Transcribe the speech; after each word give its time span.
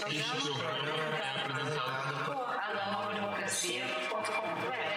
programa 0.00 1.18
é 1.18 1.44
apresentado 1.44 2.24
por 2.24 2.58
anovademocracia.com.br. 2.58 4.90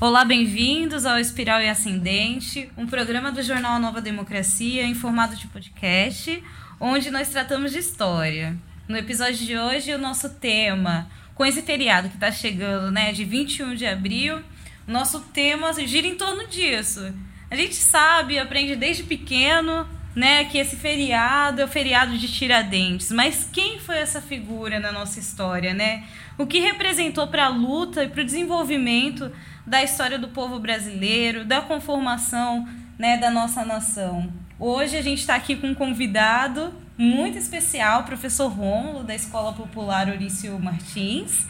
Olá, 0.00 0.24
bem-vindos 0.24 1.04
ao 1.04 1.18
Espiral 1.18 1.60
e 1.60 1.68
Ascendente, 1.68 2.72
um 2.74 2.86
programa 2.86 3.30
do 3.30 3.42
jornal 3.42 3.78
Nova 3.78 4.00
Democracia 4.00 4.82
em 4.82 4.94
formato 4.94 5.36
de 5.36 5.46
podcast, 5.48 6.42
onde 6.80 7.10
nós 7.10 7.28
tratamos 7.28 7.70
de 7.70 7.80
história. 7.80 8.56
No 8.88 8.96
episódio 8.96 9.44
de 9.44 9.58
hoje, 9.58 9.92
o 9.92 9.98
nosso 9.98 10.30
tema, 10.30 11.06
com 11.34 11.44
esse 11.44 11.60
feriado 11.60 12.08
que 12.08 12.14
está 12.14 12.32
chegando, 12.32 12.90
né, 12.90 13.12
de 13.12 13.26
21 13.26 13.74
de 13.74 13.84
abril, 13.84 14.40
nosso 14.86 15.20
tema 15.34 15.70
gira 15.74 16.06
em 16.06 16.14
torno 16.14 16.46
disso. 16.46 17.12
A 17.50 17.54
gente 17.54 17.74
sabe, 17.74 18.38
aprende 18.38 18.76
desde 18.76 19.02
pequeno, 19.02 19.86
né, 20.16 20.44
que 20.44 20.56
esse 20.56 20.76
feriado 20.76 21.60
é 21.60 21.64
o 21.64 21.68
feriado 21.68 22.16
de 22.16 22.26
Tiradentes, 22.26 23.12
mas 23.12 23.46
quem 23.52 23.78
foi 23.78 23.98
essa 23.98 24.22
figura 24.22 24.80
na 24.80 24.90
nossa 24.90 25.20
história, 25.20 25.74
né? 25.74 26.04
O 26.38 26.46
que 26.46 26.58
representou 26.58 27.28
para 27.28 27.44
a 27.44 27.48
luta 27.48 28.02
e 28.02 28.08
para 28.08 28.22
o 28.22 28.24
desenvolvimento 28.24 29.30
da 29.70 29.84
história 29.84 30.18
do 30.18 30.26
povo 30.26 30.58
brasileiro, 30.58 31.44
da 31.44 31.60
conformação 31.60 32.68
né, 32.98 33.16
da 33.18 33.30
nossa 33.30 33.64
nação. 33.64 34.28
Hoje 34.58 34.96
a 34.96 35.00
gente 35.00 35.20
está 35.20 35.36
aqui 35.36 35.54
com 35.54 35.68
um 35.68 35.74
convidado 35.76 36.74
muito 36.98 37.38
especial, 37.38 38.00
o 38.00 38.04
professor 38.04 38.48
Rômulo, 38.48 39.04
da 39.04 39.14
Escola 39.14 39.52
Popular 39.52 40.08
Orício 40.08 40.58
Martins, 40.58 41.46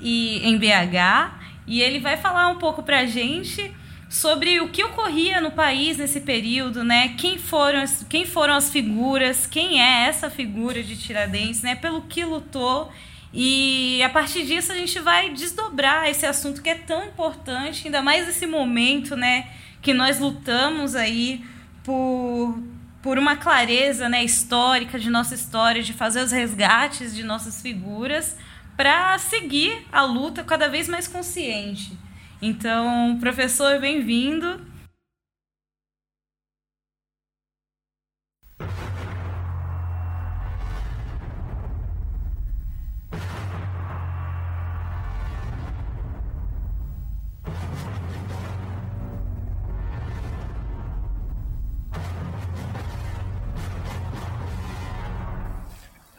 e, 0.00 0.38
em 0.48 0.56
BH, 0.56 1.34
e 1.66 1.82
ele 1.82 1.98
vai 1.98 2.16
falar 2.16 2.46
um 2.46 2.58
pouco 2.58 2.80
para 2.80 3.00
a 3.00 3.06
gente 3.06 3.74
sobre 4.08 4.60
o 4.60 4.68
que 4.68 4.84
ocorria 4.84 5.40
no 5.40 5.50
país 5.50 5.98
nesse 5.98 6.20
período, 6.20 6.84
né? 6.84 7.16
Quem 7.18 7.38
foram, 7.38 7.80
as, 7.80 8.06
quem 8.08 8.24
foram 8.24 8.54
as 8.54 8.70
figuras, 8.70 9.48
quem 9.48 9.82
é 9.82 10.06
essa 10.06 10.30
figura 10.30 10.80
de 10.80 10.96
Tiradentes, 10.96 11.62
né? 11.62 11.74
Pelo 11.74 12.02
que 12.02 12.24
lutou 12.24 12.88
e 13.32 14.02
a 14.02 14.08
partir 14.08 14.46
disso 14.46 14.72
a 14.72 14.74
gente 14.74 14.98
vai 15.00 15.30
desdobrar 15.30 16.08
esse 16.08 16.24
assunto 16.24 16.62
que 16.62 16.70
é 16.70 16.74
tão 16.74 17.04
importante, 17.04 17.86
ainda 17.86 18.00
mais 18.00 18.26
nesse 18.26 18.46
momento, 18.46 19.16
né, 19.16 19.48
que 19.82 19.92
nós 19.92 20.18
lutamos 20.18 20.94
aí 20.94 21.44
por, 21.84 22.58
por 23.02 23.18
uma 23.18 23.36
clareza, 23.36 24.08
né, 24.08 24.24
histórica 24.24 24.98
de 24.98 25.10
nossa 25.10 25.34
história, 25.34 25.82
de 25.82 25.92
fazer 25.92 26.22
os 26.22 26.32
resgates 26.32 27.14
de 27.14 27.22
nossas 27.22 27.60
figuras 27.60 28.36
para 28.76 29.18
seguir 29.18 29.86
a 29.92 30.02
luta 30.02 30.42
cada 30.42 30.68
vez 30.68 30.88
mais 30.88 31.08
consciente. 31.08 31.92
Então, 32.40 33.18
professor, 33.20 33.80
bem-vindo. 33.80 34.60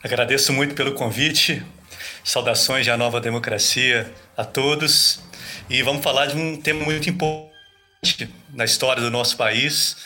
Agradeço 0.02 0.54
muito 0.54 0.76
pelo 0.76 0.94
convite. 0.94 1.62
Saudações 2.24 2.88
à 2.88 2.96
nova 2.96 3.20
democracia 3.20 4.10
a 4.38 4.46
todos. 4.46 5.20
E 5.70 5.84
vamos 5.84 6.02
falar 6.02 6.28
de 6.28 6.38
um 6.38 6.56
tema 6.56 6.86
muito 6.86 7.10
importante 7.10 8.30
na 8.54 8.64
história 8.64 9.04
do 9.04 9.12
nosso 9.12 9.36
país, 9.36 9.98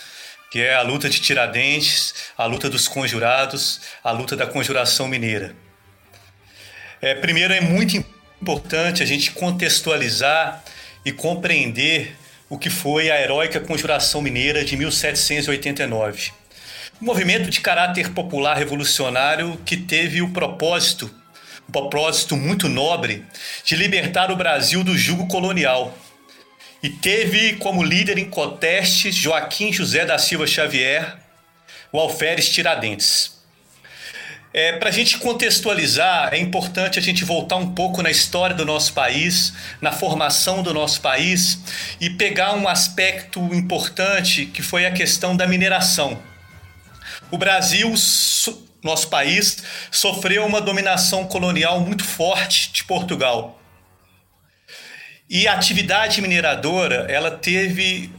que 0.52 0.60
é 0.60 0.74
a 0.74 0.82
luta 0.82 1.08
de 1.08 1.22
Tiradentes, 1.22 2.16
a 2.36 2.46
luta 2.46 2.72
dos 2.72 2.88
conjurados, 2.88 3.82
a 4.04 4.10
luta 4.10 4.36
da 4.36 4.48
conjuração 4.48 5.08
mineira. 5.08 5.56
É, 7.00 7.14
primeiro, 7.14 7.54
é 7.54 7.62
muito 7.62 7.96
importante 8.42 9.04
a 9.04 9.06
gente 9.06 9.30
contextualizar 9.30 10.64
e 11.06 11.12
compreender 11.12 12.16
o 12.50 12.58
que 12.58 12.72
foi 12.72 13.12
a 13.12 13.22
heróica 13.22 13.60
conjuração 13.60 14.24
mineira 14.24 14.66
de 14.66 14.76
1789 14.76 16.32
um 16.32 16.43
movimento 17.04 17.50
de 17.50 17.60
caráter 17.60 18.10
popular 18.12 18.56
revolucionário 18.56 19.60
que 19.66 19.76
teve 19.76 20.22
o 20.22 20.30
propósito, 20.30 21.14
um 21.68 21.72
propósito 21.72 22.38
muito 22.38 22.70
nobre, 22.70 23.26
de 23.64 23.76
libertar 23.76 24.32
o 24.32 24.36
Brasil 24.36 24.84
do 24.84 24.98
jugo 24.98 25.28
colonial. 25.28 25.98
E 26.82 26.90
teve 26.90 27.54
como 27.58 27.84
líder 27.84 28.18
em 28.18 28.30
conteste 28.30 29.12
Joaquim 29.12 29.72
José 29.72 30.06
da 30.06 30.18
Silva 30.18 30.48
Xavier, 30.48 31.18
o 31.92 32.00
Alferes 32.00 32.50
Tiradentes. 32.50 33.34
É, 34.54 34.74
Para 34.74 34.90
a 34.90 34.92
gente 34.92 35.18
contextualizar, 35.18 36.34
é 36.34 36.38
importante 36.38 37.00
a 37.00 37.02
gente 37.02 37.26
voltar 37.26 37.56
um 37.56 37.74
pouco 37.74 38.02
na 38.02 38.12
história 38.12 38.56
do 38.56 38.64
nosso 38.64 38.94
país, 38.94 39.54
na 39.82 39.92
formação 39.92 40.62
do 40.62 40.74
nosso 40.74 41.02
país 41.02 41.60
e 42.00 42.10
pegar 42.10 42.54
um 42.54 42.68
aspecto 42.68 43.40
importante 43.54 44.46
que 44.46 44.62
foi 44.62 44.86
a 44.86 44.92
questão 44.92 45.36
da 45.36 45.48
mineração. 45.48 46.22
O 47.34 47.38
Brasil, 47.40 47.92
nosso 48.84 49.08
país, 49.08 49.64
sofreu 49.90 50.46
uma 50.46 50.62
dominação 50.62 51.26
colonial 51.26 51.80
muito 51.80 52.04
forte 52.04 52.72
de 52.72 52.84
Portugal. 52.84 53.60
E 55.28 55.48
a 55.48 55.54
atividade 55.54 56.22
mineradora, 56.22 57.08
ela 57.10 57.32
teve 57.32 58.12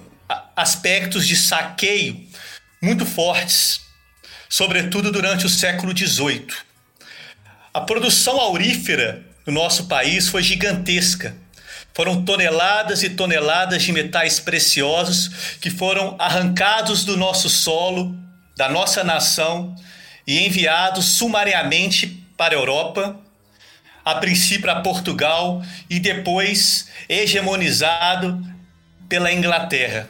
aspectos 0.57 1.29
de 1.29 1.37
saqueio 1.37 2.27
muito 2.83 3.07
fortes, 3.07 3.83
sobretudo 4.49 5.13
durante 5.13 5.47
o 5.47 5.49
século 5.49 5.97
XVIII. 5.97 6.49
A 7.73 7.83
produção 7.83 8.41
aurífera 8.41 9.25
no 9.47 9.53
nosso 9.53 9.87
país 9.87 10.29
foi 10.29 10.43
gigantesca. 10.43 11.37
Foram 11.95 12.25
toneladas 12.25 13.05
e 13.05 13.11
toneladas 13.11 13.85
de 13.85 13.93
metais 13.93 14.41
preciosos 14.41 15.57
que 15.61 15.71
foram 15.71 16.17
arrancados 16.19 17.05
do 17.05 17.17
nosso 17.17 17.49
solo 17.49 18.24
da 18.57 18.69
nossa 18.69 19.03
nação 19.03 19.75
e 20.27 20.47
enviado 20.47 21.03
sumariamente 21.03 22.07
para 22.37 22.55
a 22.55 22.59
Europa, 22.59 23.19
a 24.05 24.17
princípio 24.17 24.63
para 24.63 24.81
Portugal 24.81 25.63
e 25.89 25.99
depois 25.99 26.89
hegemonizado 27.09 28.45
pela 29.09 29.33
Inglaterra. 29.33 30.09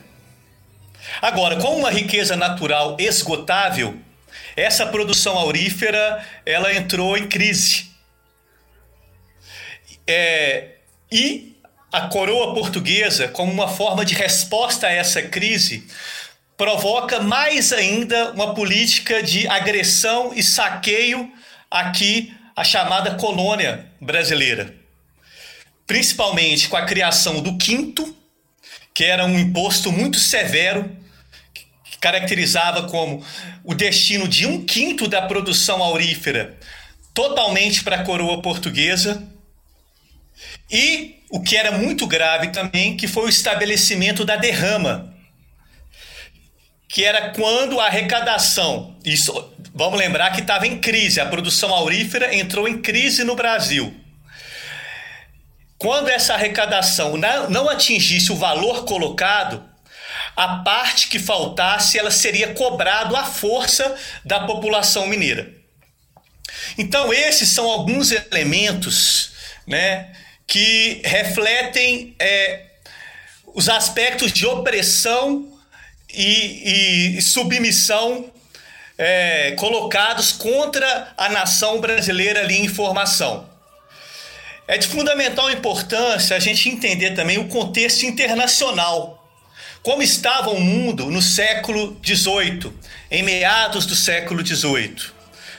Agora, 1.21 1.57
com 1.57 1.77
uma 1.77 1.91
riqueza 1.91 2.37
natural 2.37 2.97
esgotável, 2.99 3.99
essa 4.57 4.87
produção 4.87 5.37
aurífera 5.37 6.25
ela 6.45 6.73
entrou 6.73 7.17
em 7.17 7.29
crise. 7.29 7.91
É, 10.07 10.75
e 11.11 11.57
a 11.93 12.09
coroa 12.09 12.55
portuguesa, 12.55 13.29
como 13.29 13.53
uma 13.53 13.69
forma 13.69 14.05
de 14.05 14.15
resposta 14.15 14.87
a 14.87 14.93
essa 14.93 15.23
crise, 15.23 15.87
provoca 16.57 17.21
mais 17.21 17.73
ainda 17.73 18.33
uma 18.33 18.55
política 18.55 19.23
de 19.23 19.47
agressão 19.49 20.33
e 20.35 20.43
saqueio 20.43 21.31
aqui 21.71 22.33
a 22.55 22.63
chamada 22.63 23.17
colônia 23.17 23.87
brasileira. 24.01 24.75
Principalmente 25.87 26.69
com 26.69 26.77
a 26.77 26.87
criação 26.87 27.43
do 27.43 27.59
quinto, 27.59 28.17
que 28.95 29.05
era 29.05 29.27
um 29.27 29.39
imposto 29.39 29.91
muito 29.91 30.19
severo, 30.19 30.97
que 31.85 31.99
caracterizava 31.99 32.85
como 32.85 33.25
o 33.65 33.75
destino 33.75 34.29
de 34.29 34.47
um 34.47 34.65
quinto 34.65 35.09
da 35.09 35.23
produção 35.23 35.83
aurífera 35.83 36.57
totalmente 37.13 37.83
para 37.83 37.97
a 37.97 38.05
coroa 38.05 38.41
portuguesa. 38.41 39.23
E 40.71 41.23
o 41.31 41.41
que 41.41 41.57
era 41.57 41.73
muito 41.73 42.07
grave 42.07 42.49
também, 42.49 42.97
que 42.97 43.09
foi 43.09 43.27
o 43.27 43.29
estabelecimento 43.29 44.25
da 44.25 44.37
derrama, 44.37 45.14
que 46.95 47.05
era 47.05 47.31
quando 47.31 47.81
a 47.81 47.87
arrecadação, 47.87 48.97
isso, 49.05 49.53
vamos 49.75 49.99
lembrar 49.99 50.31
que 50.31 50.41
estava 50.41 50.65
em 50.65 50.79
crise, 50.79 51.21
a 51.21 51.27
produção 51.27 51.75
aurífera 51.75 52.33
entrou 52.33 52.69
em 52.69 52.81
crise 52.81 53.25
no 53.25 53.35
Brasil. 53.35 53.93
Quando 55.77 56.09
essa 56.09 56.35
arrecadação 56.35 57.17
não 57.51 57.69
atingisse 57.69 58.31
o 58.31 58.37
valor 58.37 58.85
colocado, 58.85 59.69
a 60.37 60.59
parte 60.59 61.09
que 61.09 61.19
faltasse 61.19 61.99
ela 61.99 62.13
seria 62.13 62.55
cobrado 62.55 63.17
à 63.17 63.25
força 63.25 63.97
da 64.25 64.47
população 64.47 65.09
mineira. 65.09 65.53
Então 66.79 67.13
esses 67.13 67.49
são 67.49 67.69
alguns 67.69 68.13
elementos, 68.13 69.33
né, 69.67 70.13
que 70.47 71.03
refletem 71.05 72.15
é, 72.21 72.67
os 73.47 73.69
aspectos 73.69 74.33
de 74.33 74.47
opressão 74.47 75.54
e, 76.17 77.17
e 77.19 77.23
submissão 77.23 78.31
é, 78.97 79.53
colocados 79.53 80.33
contra 80.33 81.13
a 81.17 81.29
nação 81.29 81.81
brasileira 81.81 82.41
ali 82.41 82.59
em 82.59 82.69
formação. 82.69 83.49
É 84.67 84.79
de 84.79 84.87
fundamental 84.87 85.51
importância 85.51 86.37
a 86.37 86.41
gente 86.41 86.69
entender 86.69 87.11
também 87.11 87.39
o 87.39 87.49
contexto 87.49 88.05
internacional. 88.05 89.21
Como 89.83 90.03
estava 90.03 90.51
o 90.51 90.61
mundo 90.61 91.11
no 91.11 91.21
século 91.21 92.01
XVIII, 92.03 92.73
em 93.11 93.23
meados 93.23 93.85
do 93.85 93.95
século 93.95 94.45
XVIII. 94.45 94.97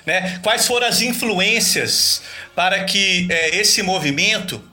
Né? 0.06 0.40
Quais 0.42 0.66
foram 0.66 0.88
as 0.88 1.01
influências 1.01 2.24
para 2.56 2.84
que 2.86 3.28
é, 3.30 3.56
esse 3.58 3.84
movimento 3.84 4.63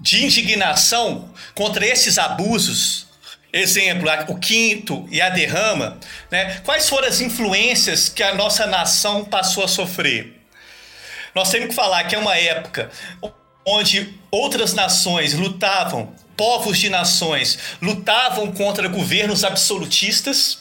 de 0.00 0.24
indignação 0.24 1.32
contra 1.54 1.86
esses 1.86 2.18
abusos 2.18 3.03
exemplo, 3.54 4.08
o 4.28 4.36
quinto 4.36 5.06
e 5.10 5.20
a 5.20 5.28
derrama, 5.28 5.98
né? 6.30 6.60
quais 6.64 6.88
foram 6.88 7.06
as 7.06 7.20
influências 7.20 8.08
que 8.08 8.22
a 8.22 8.34
nossa 8.34 8.66
nação 8.66 9.24
passou 9.24 9.64
a 9.64 9.68
sofrer? 9.68 10.40
Nós 11.34 11.50
temos 11.50 11.68
que 11.68 11.74
falar 11.74 12.04
que 12.04 12.16
é 12.16 12.18
uma 12.18 12.36
época 12.36 12.90
onde 13.64 14.12
outras 14.30 14.74
nações 14.74 15.34
lutavam, 15.34 16.12
povos 16.36 16.78
de 16.78 16.90
nações 16.90 17.58
lutavam 17.80 18.52
contra 18.52 18.88
governos 18.88 19.44
absolutistas 19.44 20.58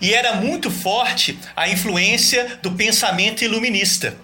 e 0.00 0.14
era 0.14 0.34
muito 0.34 0.70
forte 0.70 1.38
a 1.54 1.68
influência 1.68 2.58
do 2.62 2.72
pensamento 2.72 3.44
iluminista. 3.44 4.16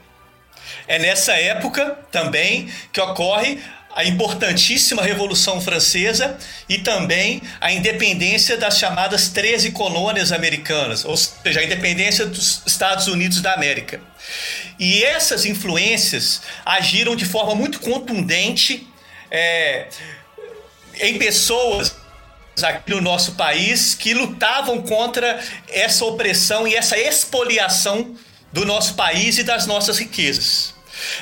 É 0.88 0.98
nessa 0.98 1.32
época 1.34 1.98
também 2.10 2.70
que 2.92 3.00
ocorre 3.00 3.60
a 3.94 4.04
importantíssima 4.04 5.02
Revolução 5.02 5.60
Francesa 5.60 6.38
e 6.68 6.78
também 6.78 7.42
a 7.60 7.72
independência 7.72 8.56
das 8.56 8.78
chamadas 8.78 9.28
13 9.28 9.72
colônias 9.72 10.32
americanas, 10.32 11.04
ou 11.04 11.16
seja, 11.16 11.60
a 11.60 11.64
independência 11.64 12.26
dos 12.26 12.62
Estados 12.66 13.08
Unidos 13.08 13.40
da 13.40 13.52
América. 13.52 14.00
E 14.78 15.02
essas 15.02 15.44
influências 15.44 16.40
agiram 16.64 17.16
de 17.16 17.24
forma 17.24 17.54
muito 17.54 17.80
contundente 17.80 18.86
é, 19.30 19.88
em 21.00 21.18
pessoas 21.18 21.94
aqui 22.62 22.90
no 22.90 23.00
nosso 23.00 23.32
país 23.32 23.94
que 23.94 24.12
lutavam 24.12 24.82
contra 24.82 25.42
essa 25.68 26.04
opressão 26.04 26.66
e 26.66 26.74
essa 26.74 26.98
expoliação 26.98 28.14
do 28.52 28.64
nosso 28.64 28.94
país 28.94 29.38
e 29.38 29.42
das 29.42 29.66
nossas 29.66 29.98
riquezas. 29.98 30.74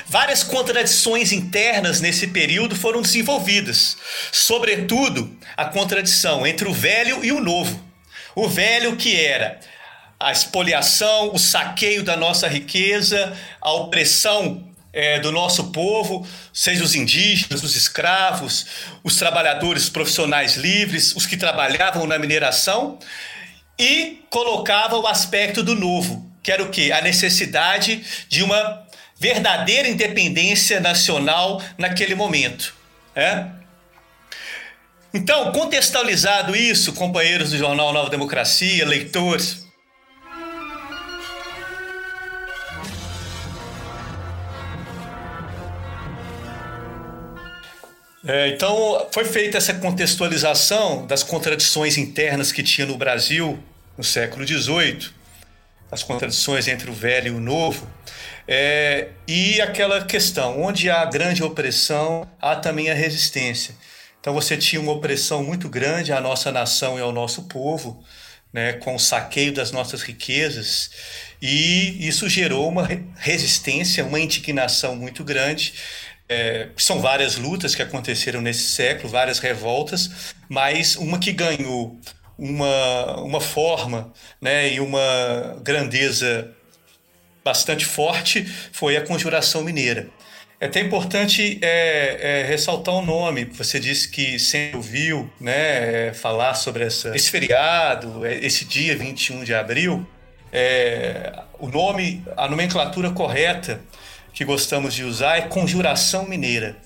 Várias 0.07 0.43
contradições 0.43 1.31
internas 1.31 2.01
nesse 2.01 2.27
período 2.27 2.75
foram 2.75 3.01
desenvolvidas, 3.01 3.97
sobretudo 4.31 5.37
a 5.55 5.65
contradição 5.65 6.45
entre 6.45 6.67
o 6.67 6.73
velho 6.73 7.23
e 7.23 7.31
o 7.31 7.39
novo. 7.39 7.83
O 8.35 8.47
velho 8.47 8.95
que 8.95 9.19
era 9.19 9.59
a 10.19 10.31
expoliação, 10.31 11.33
o 11.33 11.39
saqueio 11.39 12.03
da 12.03 12.17
nossa 12.17 12.47
riqueza, 12.47 13.35
a 13.61 13.71
opressão 13.71 14.69
é, 14.91 15.19
do 15.19 15.31
nosso 15.31 15.71
povo, 15.71 16.27
seja 16.53 16.83
os 16.83 16.95
indígenas, 16.95 17.63
os 17.63 17.75
escravos, 17.75 18.65
os 19.03 19.15
trabalhadores 19.15 19.89
profissionais 19.89 20.55
livres, 20.55 21.15
os 21.15 21.25
que 21.25 21.37
trabalhavam 21.37 22.05
na 22.05 22.19
mineração, 22.19 22.99
e 23.77 24.23
colocava 24.29 24.97
o 24.97 25.07
aspecto 25.07 25.63
do 25.63 25.73
novo, 25.73 26.29
que 26.43 26.51
era 26.51 26.63
o 26.63 26.69
que? 26.69 26.91
A 26.91 27.01
necessidade 27.01 28.03
de 28.27 28.43
uma 28.43 28.85
verdadeira 29.19 29.87
independência 29.87 30.79
nacional 30.79 31.61
naquele 31.77 32.15
momento. 32.15 32.73
É? 33.15 33.45
Então, 35.13 35.51
contextualizado 35.51 36.55
isso, 36.55 36.93
companheiros 36.93 37.49
do 37.49 37.57
jornal 37.57 37.91
Nova 37.91 38.09
Democracia, 38.09 38.85
leitores, 38.85 39.67
É, 48.27 48.49
então, 48.49 49.07
foi 49.11 49.25
feita 49.25 49.57
essa 49.57 49.73
contextualização 49.73 51.07
das 51.07 51.23
contradições 51.23 51.97
internas 51.97 52.51
que 52.51 52.61
tinha 52.61 52.85
no 52.85 52.95
Brasil 52.95 53.57
no 53.97 54.03
século 54.03 54.45
XVIII, 54.45 55.09
as 55.91 56.03
contradições 56.03 56.67
entre 56.67 56.89
o 56.89 56.93
velho 56.93 57.27
e 57.27 57.35
o 57.35 57.39
novo, 57.39 57.87
é, 58.47 59.09
e 59.27 59.61
aquela 59.61 60.03
questão, 60.05 60.61
onde 60.61 60.89
há 60.89 61.05
grande 61.05 61.43
opressão, 61.43 62.27
há 62.41 62.55
também 62.55 62.89
a 62.89 62.93
resistência. 62.93 63.75
Então 64.19 64.33
você 64.33 64.57
tinha 64.57 64.81
uma 64.81 64.91
opressão 64.91 65.43
muito 65.43 65.69
grande 65.69 66.11
à 66.11 66.19
nossa 66.19 66.51
nação 66.51 66.97
e 66.97 67.01
ao 67.01 67.11
nosso 67.11 67.43
povo, 67.43 68.03
né, 68.51 68.73
com 68.73 68.95
o 68.95 68.99
saqueio 68.99 69.53
das 69.53 69.71
nossas 69.71 70.01
riquezas, 70.01 70.89
e 71.41 72.07
isso 72.07 72.27
gerou 72.27 72.67
uma 72.67 72.87
resistência, 73.15 74.03
uma 74.03 74.19
indignação 74.19 74.95
muito 74.95 75.23
grande. 75.23 75.73
É, 76.27 76.69
são 76.77 76.99
várias 76.99 77.37
lutas 77.37 77.73
que 77.73 77.81
aconteceram 77.81 78.41
nesse 78.41 78.69
século, 78.69 79.09
várias 79.09 79.39
revoltas, 79.39 80.33
mas 80.47 80.95
uma 80.95 81.17
que 81.17 81.31
ganhou 81.31 81.99
uma, 82.39 83.17
uma 83.17 83.41
forma 83.41 84.13
né, 84.39 84.73
e 84.73 84.79
uma 84.79 85.59
grandeza 85.61 86.49
bastante 87.43 87.85
forte 87.85 88.45
foi 88.71 88.95
a 88.95 89.01
Conjuração 89.01 89.63
Mineira. 89.63 90.09
É 90.61 90.65
até 90.65 90.81
importante 90.81 91.57
é, 91.61 92.41
é, 92.41 92.43
ressaltar 92.43 92.93
o 92.93 93.01
nome. 93.01 93.45
Você 93.45 93.79
disse 93.79 94.09
que 94.09 94.37
sempre 94.37 94.77
ouviu 94.77 95.31
né, 95.39 96.07
é, 96.07 96.13
falar 96.13 96.53
sobre 96.53 96.83
essa, 96.83 97.15
esse 97.15 97.29
feriado, 97.29 98.25
é, 98.25 98.35
esse 98.35 98.65
dia 98.65 98.95
21 98.95 99.43
de 99.43 99.53
abril. 99.53 100.05
É, 100.51 101.43
o 101.59 101.67
nome, 101.67 102.23
a 102.35 102.47
nomenclatura 102.49 103.11
correta 103.11 103.79
que 104.33 104.45
gostamos 104.45 104.93
de 104.93 105.03
usar 105.03 105.37
é 105.37 105.41
Conjuração 105.41 106.27
Mineira. 106.27 106.77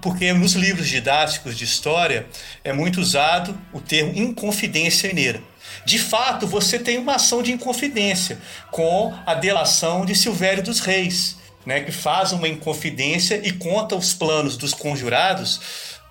Porque 0.00 0.32
nos 0.32 0.52
livros 0.52 0.88
didáticos 0.88 1.56
de 1.56 1.64
história 1.64 2.26
é 2.62 2.72
muito 2.72 3.00
usado 3.00 3.58
o 3.72 3.80
termo 3.80 4.12
Inconfidência 4.14 5.08
Mineira. 5.08 5.42
De 5.84 5.98
fato, 5.98 6.46
você 6.46 6.78
tem 6.78 6.98
uma 6.98 7.14
ação 7.14 7.42
de 7.42 7.52
inconfidência 7.52 8.38
com 8.70 9.14
a 9.24 9.34
delação 9.34 10.04
de 10.04 10.14
Silvério 10.14 10.62
dos 10.62 10.80
Reis, 10.80 11.36
né, 11.64 11.80
que 11.80 11.92
faz 11.92 12.32
uma 12.32 12.48
inconfidência 12.48 13.40
e 13.42 13.52
conta 13.52 13.96
os 13.96 14.12
planos 14.12 14.56
dos 14.56 14.74
conjurados, 14.74 15.60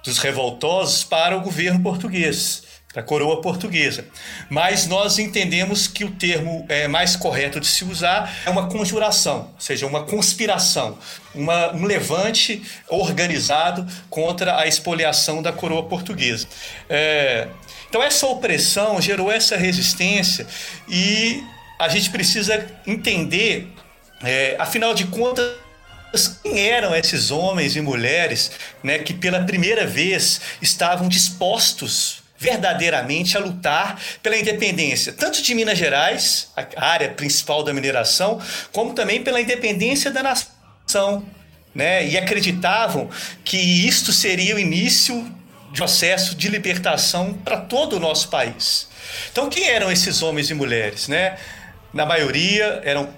dos 0.03 0.17
revoltosos, 0.17 1.03
para 1.03 1.37
o 1.37 1.41
governo 1.41 1.81
português, 1.81 2.63
para 2.91 3.01
a 3.01 3.05
coroa 3.05 3.39
portuguesa. 3.39 4.05
Mas 4.49 4.87
nós 4.87 5.19
entendemos 5.19 5.87
que 5.87 6.03
o 6.03 6.11
termo 6.11 6.65
é, 6.67 6.87
mais 6.87 7.15
correto 7.15 7.59
de 7.59 7.67
se 7.67 7.85
usar 7.85 8.41
é 8.45 8.49
uma 8.49 8.67
conjuração, 8.67 9.51
ou 9.53 9.61
seja, 9.61 9.85
uma 9.85 10.03
conspiração, 10.05 10.97
uma, 11.33 11.71
um 11.73 11.85
levante 11.85 12.63
organizado 12.87 13.87
contra 14.09 14.57
a 14.57 14.67
expoliação 14.67 15.41
da 15.41 15.51
coroa 15.51 15.83
portuguesa. 15.83 16.47
É, 16.89 17.47
então, 17.87 18.01
essa 18.01 18.25
opressão 18.25 18.99
gerou 18.99 19.31
essa 19.31 19.55
resistência 19.55 20.47
e 20.87 21.43
a 21.77 21.87
gente 21.89 22.09
precisa 22.09 22.67
entender, 22.87 23.71
é, 24.23 24.55
afinal 24.57 24.95
de 24.95 25.05
contas, 25.05 25.53
quem 26.41 26.67
eram 26.67 26.95
esses 26.95 27.29
homens 27.29 27.75
e 27.75 27.81
mulheres 27.81 28.51
né, 28.81 28.97
que 28.97 29.13
pela 29.13 29.43
primeira 29.43 29.85
vez 29.85 30.41
estavam 30.59 31.07
dispostos 31.07 32.18
verdadeiramente 32.39 33.37
a 33.37 33.41
lutar 33.41 33.99
pela 34.23 34.37
independência, 34.37 35.11
tanto 35.11 35.41
de 35.41 35.53
Minas 35.53 35.77
Gerais, 35.77 36.49
a 36.55 36.85
área 36.85 37.09
principal 37.09 37.63
da 37.63 37.73
mineração, 37.73 38.41
como 38.71 38.93
também 38.93 39.21
pela 39.21 39.41
independência 39.41 40.09
da 40.09 40.23
nação. 40.23 41.25
Né? 41.75 42.07
E 42.07 42.17
acreditavam 42.17 43.09
que 43.43 43.57
isto 43.57 44.11
seria 44.11 44.55
o 44.55 44.59
início 44.59 45.29
processo 45.75 46.33
de 46.33 46.47
libertação 46.47 47.33
para 47.33 47.57
todo 47.57 47.97
o 47.97 47.99
nosso 47.99 48.29
país. 48.29 48.87
Então, 49.31 49.49
quem 49.49 49.67
eram 49.67 49.91
esses 49.91 50.23
homens 50.23 50.49
e 50.49 50.53
mulheres? 50.53 51.07
Né? 51.07 51.37
Na 51.93 52.05
maioria 52.05 52.81
eram 52.83 53.13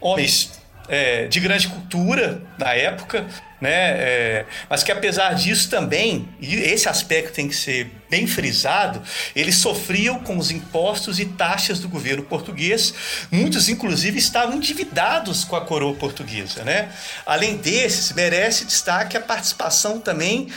homens 0.00 0.52
é, 0.88 1.26
de 1.26 1.40
grande 1.40 1.68
cultura 1.68 2.42
na 2.58 2.74
época, 2.74 3.26
né? 3.60 3.70
É, 3.70 4.46
mas 4.68 4.82
que 4.82 4.92
apesar 4.92 5.34
disso 5.34 5.70
também, 5.70 6.28
e 6.40 6.54
esse 6.54 6.88
aspecto 6.88 7.32
tem 7.32 7.48
que 7.48 7.56
ser 7.56 7.90
bem 8.08 8.26
frisado, 8.26 9.02
eles 9.34 9.56
sofriam 9.56 10.18
com 10.18 10.36
os 10.36 10.50
impostos 10.50 11.18
e 11.18 11.24
taxas 11.24 11.80
do 11.80 11.88
governo 11.88 12.22
português. 12.22 12.94
Muitos, 13.30 13.68
inclusive, 13.68 14.18
estavam 14.18 14.56
endividados 14.56 15.44
com 15.44 15.56
a 15.56 15.60
coroa 15.60 15.94
portuguesa, 15.94 16.64
né? 16.64 16.90
Além 17.24 17.56
desses, 17.56 18.12
merece 18.12 18.64
destaque 18.64 19.16
a 19.16 19.20
participação 19.20 20.00
também 20.00 20.48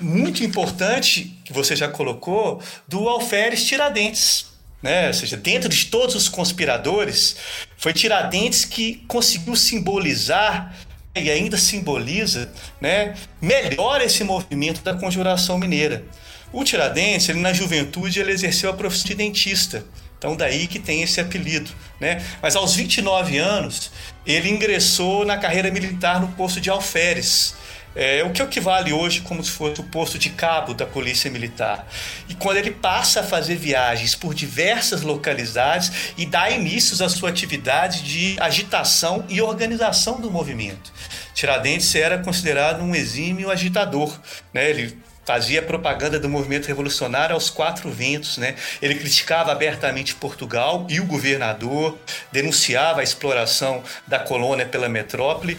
muito 0.00 0.42
importante, 0.42 1.36
que 1.44 1.52
você 1.52 1.76
já 1.76 1.88
colocou, 1.88 2.62
do 2.88 3.08
Alferes 3.08 3.64
Tiradentes. 3.64 4.46
Né? 4.82 5.08
Ou 5.08 5.14
seja, 5.14 5.36
dentro 5.36 5.68
de 5.68 5.86
todos 5.86 6.14
os 6.14 6.28
conspiradores, 6.28 7.36
foi 7.76 7.92
Tiradentes 7.92 8.64
que 8.64 9.04
conseguiu 9.06 9.54
simbolizar 9.54 10.74
e 11.14 11.30
ainda 11.30 11.58
simboliza 11.58 12.50
né, 12.80 13.14
melhor 13.40 14.00
esse 14.00 14.24
movimento 14.24 14.82
da 14.82 14.94
conjuração 14.94 15.58
mineira. 15.58 16.04
O 16.52 16.64
Tiradentes, 16.64 17.28
ele, 17.28 17.40
na 17.40 17.52
juventude, 17.52 18.20
ele 18.20 18.32
exerceu 18.32 18.70
a 18.70 18.74
profissão 18.74 19.08
de 19.08 19.14
dentista. 19.14 19.84
Então, 20.18 20.36
daí 20.36 20.66
que 20.66 20.78
tem 20.78 21.02
esse 21.02 21.20
apelido. 21.20 21.70
Né? 21.98 22.22
Mas 22.40 22.56
aos 22.56 22.74
29 22.74 23.38
anos, 23.38 23.90
ele 24.24 24.48
ingressou 24.48 25.24
na 25.24 25.36
carreira 25.36 25.70
militar 25.70 26.20
no 26.20 26.28
posto 26.28 26.60
de 26.60 26.70
alferes. 26.70 27.54
É, 27.94 28.24
o 28.24 28.30
que 28.30 28.42
equivale 28.42 28.92
hoje 28.92 29.20
como 29.20 29.44
se 29.44 29.50
fosse 29.50 29.80
o 29.80 29.84
posto 29.84 30.18
de 30.18 30.30
cabo 30.30 30.72
da 30.72 30.86
Polícia 30.86 31.30
Militar. 31.30 31.86
E 32.28 32.34
quando 32.34 32.56
ele 32.56 32.70
passa 32.70 33.20
a 33.20 33.22
fazer 33.22 33.56
viagens 33.56 34.14
por 34.14 34.34
diversas 34.34 35.02
localidades 35.02 36.12
e 36.16 36.24
dá 36.24 36.50
inícios 36.50 37.02
à 37.02 37.08
sua 37.08 37.28
atividade 37.28 38.02
de 38.02 38.36
agitação 38.40 39.24
e 39.28 39.40
organização 39.40 40.20
do 40.20 40.30
movimento. 40.30 40.92
Tiradentes 41.34 41.94
era 41.94 42.18
considerado 42.18 42.82
um 42.82 42.94
exímio 42.94 43.50
agitador. 43.50 44.18
Né? 44.52 44.70
Ele 44.70 44.98
fazia 45.24 45.62
propaganda 45.62 46.18
do 46.18 46.28
movimento 46.28 46.66
revolucionário 46.66 47.34
aos 47.34 47.48
quatro 47.48 47.90
ventos, 47.90 48.38
né? 48.38 48.56
Ele 48.80 48.94
criticava 48.94 49.52
abertamente 49.52 50.14
Portugal 50.14 50.86
e 50.90 51.00
o 51.00 51.04
governador, 51.04 51.96
denunciava 52.30 53.00
a 53.00 53.04
exploração 53.04 53.82
da 54.06 54.18
colônia 54.18 54.66
pela 54.66 54.88
metrópole. 54.88 55.56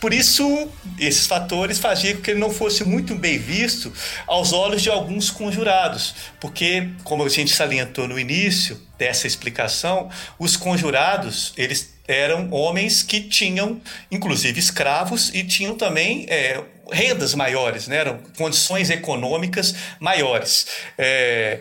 Por 0.00 0.12
isso, 0.12 0.68
esses 0.98 1.26
fatores 1.26 1.78
faziam 1.78 2.16
com 2.16 2.22
que 2.22 2.30
ele 2.32 2.40
não 2.40 2.50
fosse 2.50 2.84
muito 2.84 3.14
bem 3.14 3.38
visto 3.38 3.90
aos 4.26 4.52
olhos 4.52 4.82
de 4.82 4.90
alguns 4.90 5.30
conjurados, 5.30 6.14
porque, 6.38 6.90
como 7.04 7.24
a 7.24 7.28
gente 7.28 7.50
salientou 7.50 8.06
no 8.06 8.18
início 8.18 8.78
dessa 8.98 9.26
explicação, 9.26 10.10
os 10.38 10.56
conjurados, 10.56 11.54
eles 11.56 11.94
eram 12.06 12.50
homens 12.50 13.02
que 13.02 13.20
tinham, 13.20 13.80
inclusive, 14.10 14.58
escravos 14.60 15.30
e 15.32 15.42
tinham 15.42 15.74
também 15.74 16.26
é, 16.28 16.62
rendas 16.92 17.34
maiores, 17.34 17.88
né? 17.88 17.96
eram 17.96 18.18
condições 18.36 18.90
econômicas 18.90 19.74
maiores. 20.00 20.66
É, 20.98 21.60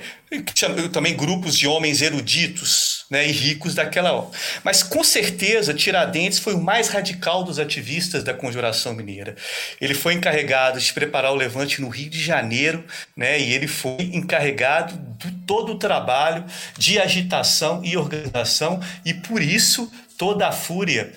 também 0.92 1.15
grupos 1.15 1.58
de 1.58 1.68
homens 1.68 2.01
eruditos 2.01 3.06
né, 3.10 3.27
e 3.27 3.32
ricos 3.32 3.75
daquela 3.75 4.12
hora. 4.13 4.30
Mas 4.63 4.82
com 4.82 5.03
certeza 5.03 5.74
Tiradentes 5.74 6.39
foi 6.39 6.56
o 6.56 6.62
mais 6.62 6.89
radical 6.89 7.44
dos 7.44 7.60
ativistas 7.60 8.24
da 8.24 8.34
Conjuração 8.34 8.94
Mineira. 8.94 9.36
Ele 9.80 9.94
foi 9.94 10.13
encarregado 10.13 10.80
de 10.80 10.94
preparar 10.94 11.32
o 11.32 11.36
levante 11.36 11.82
no 11.82 11.89
Rio 11.89 12.10
de 12.10 12.22
Janeiro, 12.22 12.84
né, 13.15 13.39
e 13.39 13.53
ele 13.53 13.68
foi 13.68 14.10
encarregado 14.13 15.00
de 15.18 15.32
todo 15.46 15.74
o 15.74 15.77
trabalho 15.77 16.46
de 16.77 17.00
agitação 17.00 17.82
e 17.84 17.96
organização, 17.96 18.80
e 19.06 19.13
por 19.13 19.42
isso 19.42 19.92
toda 20.18 20.48
a 20.48 20.51
fúria 20.51 21.12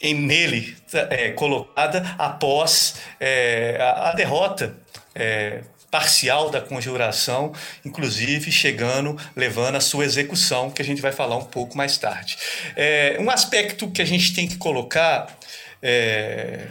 em 0.00 0.14
nele 0.14 0.76
é, 1.10 1.30
colocada 1.32 2.14
após 2.18 2.94
é, 3.20 3.76
a, 3.78 4.10
a, 4.10 4.12
derrota 4.14 4.74
é, 5.14 5.60
parcial 5.90 6.50
da 6.50 6.60
conjuração, 6.60 7.52
inclusive 7.84 8.50
chegando, 8.50 9.18
levando 9.36 9.76
a 9.76 9.80
sua 9.80 10.04
execução, 10.04 10.70
que 10.70 10.80
a 10.80 10.84
gente 10.84 11.02
vai 11.02 11.12
falar 11.12 11.36
um 11.36 11.44
pouco 11.44 11.76
mais 11.76 11.98
tarde. 11.98 12.38
É, 12.76 13.18
um 13.20 13.28
aspecto 13.28 13.90
que 13.90 14.00
a 14.00 14.04
gente 14.04 14.32
tem 14.32 14.48
que 14.48 14.56
colocar, 14.56 15.36
é, 15.82 16.66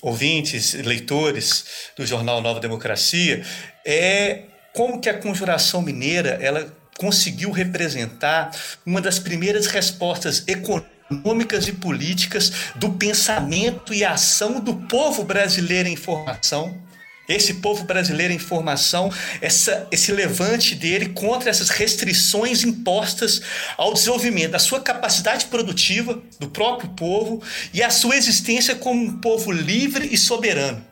ouvintes, 0.00 0.72
leitores 0.72 1.90
do 1.96 2.06
jornal 2.06 2.40
Nova 2.40 2.60
Democracia, 2.60 3.44
é 3.84 4.44
como 4.72 5.00
que 5.00 5.10
a 5.10 5.18
conjuração 5.18 5.82
mineira 5.82 6.38
ela 6.40 6.74
conseguiu 6.96 7.50
representar 7.50 8.50
uma 8.86 9.00
das 9.00 9.18
primeiras 9.18 9.66
respostas 9.66 10.44
econômicas 10.46 10.91
econômicas 11.12 11.68
e 11.68 11.72
políticas 11.72 12.52
do 12.74 12.90
pensamento 12.90 13.92
e 13.92 14.04
ação 14.04 14.60
do 14.60 14.74
povo 14.74 15.22
brasileiro 15.24 15.88
em 15.88 15.96
formação. 15.96 16.80
Esse 17.28 17.54
povo 17.54 17.84
brasileiro 17.84 18.32
em 18.32 18.38
formação, 18.38 19.10
essa, 19.40 19.86
esse 19.92 20.10
levante 20.10 20.74
dele 20.74 21.10
contra 21.10 21.50
essas 21.50 21.68
restrições 21.68 22.64
impostas 22.64 23.40
ao 23.76 23.94
desenvolvimento 23.94 24.50
da 24.50 24.58
sua 24.58 24.80
capacidade 24.80 25.46
produtiva, 25.46 26.20
do 26.40 26.48
próprio 26.48 26.90
povo, 26.90 27.40
e 27.72 27.82
a 27.82 27.90
sua 27.90 28.16
existência 28.16 28.74
como 28.74 29.00
um 29.00 29.20
povo 29.20 29.52
livre 29.52 30.08
e 30.10 30.18
soberano. 30.18 30.84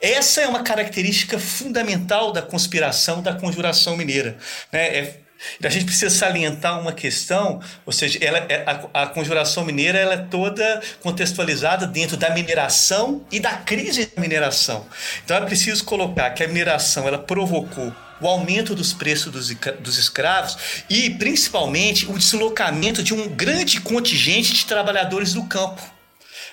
Essa 0.00 0.42
é 0.42 0.46
uma 0.46 0.62
característica 0.62 1.38
fundamental 1.38 2.32
da 2.32 2.42
conspiração 2.42 3.22
da 3.22 3.34
conjuração 3.34 3.96
mineira. 3.96 4.36
Né? 4.70 4.98
É 4.98 5.20
a 5.62 5.68
gente 5.68 5.84
precisa 5.84 6.14
salientar 6.14 6.80
uma 6.80 6.92
questão, 6.92 7.60
ou 7.84 7.92
seja, 7.92 8.18
ela, 8.22 8.38
é, 8.38 8.64
a, 8.66 9.02
a 9.02 9.06
conjuração 9.06 9.64
mineira 9.64 9.98
ela 9.98 10.14
é 10.14 10.16
toda 10.16 10.82
contextualizada 11.02 11.86
dentro 11.86 12.16
da 12.16 12.30
mineração 12.30 13.24
e 13.30 13.40
da 13.40 13.52
crise 13.52 14.06
da 14.06 14.20
mineração. 14.20 14.86
Então 15.24 15.36
é 15.36 15.40
preciso 15.42 15.84
colocar 15.84 16.30
que 16.30 16.42
a 16.42 16.48
mineração 16.48 17.06
ela 17.06 17.18
provocou 17.18 17.92
o 18.20 18.26
aumento 18.26 18.74
dos 18.74 18.92
preços 18.92 19.32
dos, 19.32 19.54
dos 19.80 19.98
escravos 19.98 20.56
e, 20.90 21.10
principalmente, 21.10 22.10
o 22.10 22.18
deslocamento 22.18 23.02
de 23.02 23.14
um 23.14 23.28
grande 23.28 23.80
contingente 23.80 24.52
de 24.52 24.66
trabalhadores 24.66 25.34
do 25.34 25.44
campo 25.44 25.97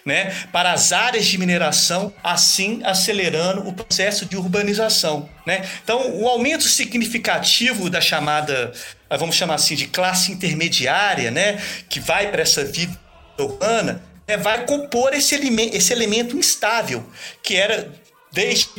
né, 0.06 0.32
para 0.52 0.72
as 0.72 0.92
áreas 0.92 1.26
de 1.26 1.38
mineração, 1.38 2.14
assim 2.24 2.82
acelerando 2.84 3.68
o 3.68 3.74
processo 3.74 4.26
de 4.26 4.38
urbanização. 4.38 5.28
Né? 5.48 5.68
Então, 5.84 6.22
o 6.22 6.28
aumento 6.28 6.64
significativo 6.64 7.90
da 7.90 8.00
chamada, 8.00 8.72
ah, 9.10 9.18
vamos 9.18 9.36
chamar 9.36 9.56
assim, 9.56 9.74
de 9.76 9.88
classe 9.88 10.32
intermediária, 10.32 11.32
né, 11.32 11.60
que 11.90 12.00
vai 12.00 12.30
para 12.30 12.44
essa 12.44 12.64
vida 12.64 12.96
urbana, 13.40 14.04
né, 14.28 14.38
vai 14.38 14.64
compor 14.66 15.12
esse 15.14 15.34
elemento, 15.34 15.76
esse 15.76 15.92
elemento 15.92 16.38
instável, 16.38 17.04
que 17.42 17.56
era 17.56 17.92
desde 18.32 18.70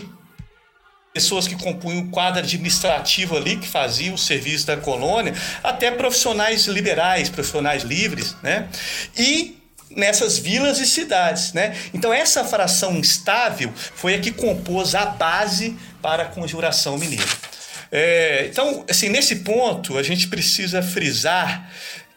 pessoas 1.12 1.48
que 1.48 1.56
compunham 1.56 2.02
o 2.02 2.08
quadro 2.08 2.40
administrativo 2.40 3.36
ali, 3.36 3.56
que 3.56 3.66
faziam 3.66 4.14
o 4.14 4.18
serviço 4.18 4.66
da 4.66 4.76
colônia, 4.76 5.34
até 5.64 5.90
profissionais 5.90 6.66
liberais, 6.66 7.30
profissionais 7.30 7.82
livres, 7.82 8.36
né? 8.42 8.68
E 9.16 9.56
nessas 9.96 10.38
vilas 10.38 10.78
e 10.78 10.86
cidades, 10.86 11.52
né? 11.54 11.74
Então 11.92 12.12
essa 12.12 12.44
fração 12.44 12.96
instável 12.96 13.72
foi 13.74 14.14
a 14.14 14.20
que 14.20 14.30
compôs 14.30 14.94
a 14.94 15.06
base 15.06 15.76
para 16.02 16.24
a 16.24 16.26
conjuração 16.26 16.98
mineira. 16.98 17.24
É, 17.90 18.48
então, 18.50 18.84
assim, 18.88 19.08
nesse 19.08 19.36
ponto 19.36 19.96
a 19.96 20.02
gente 20.02 20.28
precisa 20.28 20.82
frisar 20.82 21.70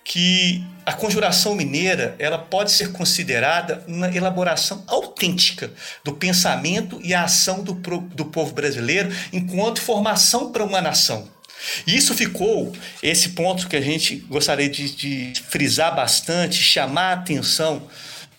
que 0.04 0.64
a 0.86 0.92
conjuração 0.92 1.54
mineira 1.54 2.16
ela 2.18 2.40
pode 2.40 2.72
ser 2.72 2.92
considerada 2.92 3.84
uma 3.88 4.08
elaboração 4.08 4.84
autêntica 4.88 5.72
do 6.04 6.14
pensamento 6.14 7.00
e 7.04 7.14
a 7.14 7.24
ação 7.24 7.64
do, 7.64 7.74
do 7.74 8.26
povo 8.26 8.54
brasileiro 8.54 9.12
enquanto 9.32 9.80
formação 9.80 10.52
para 10.52 10.64
uma 10.64 10.82
nação. 10.82 11.30
E 11.86 11.96
isso 11.96 12.14
ficou, 12.14 12.74
esse 13.02 13.30
ponto 13.30 13.68
que 13.68 13.76
a 13.76 13.82
gente 13.82 14.16
gostaria 14.16 14.70
de, 14.70 14.96
de 14.96 15.42
frisar 15.50 15.96
bastante, 15.96 16.56
chamar 16.56 17.10
a 17.10 17.14
atenção 17.14 17.88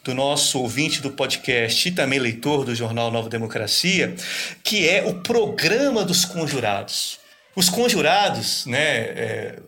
do 0.03 0.15
nosso 0.15 0.59
ouvinte 0.61 1.03
do 1.03 1.11
podcast 1.11 1.89
e 1.89 1.93
também 1.93 2.19
leitor 2.19 2.65
do 2.65 2.75
jornal 2.75 3.11
Nova 3.11 3.29
Democracia, 3.29 4.15
que 4.63 4.89
é 4.89 5.05
o 5.05 5.15
programa 5.21 6.05
dos 6.05 6.25
conjurados. 6.25 7.19
Os 7.55 7.69
conjurados, 7.69 8.65
né, 8.67 8.97
é, 8.99 9.59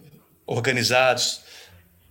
organizados 0.46 1.42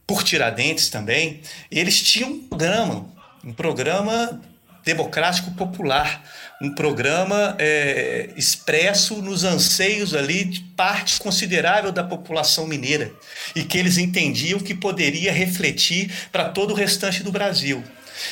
por 0.06 0.24
Tiradentes 0.24 0.90
também, 0.90 1.42
eles 1.72 2.02
tinham 2.02 2.30
um 2.30 2.48
programa, 2.48 3.10
um 3.44 3.54
programa 3.54 4.42
democrático 4.84 5.52
popular, 5.52 6.24
um 6.62 6.74
programa 6.74 7.56
é, 7.60 8.30
expresso 8.36 9.22
nos 9.22 9.44
anseios 9.44 10.14
ali 10.14 10.44
de 10.46 10.62
parte 10.76 11.20
considerável 11.20 11.92
da 11.92 12.04
população 12.04 12.68
mineira 12.68 13.12
e 13.56 13.64
que 13.64 13.78
eles 13.78 13.98
entendiam 13.98 14.60
que 14.60 14.76
poderia 14.76 15.32
refletir 15.32 16.12
para 16.32 16.50
todo 16.50 16.72
o 16.72 16.76
restante 16.76 17.24
do 17.24 17.32
Brasil. 17.32 17.84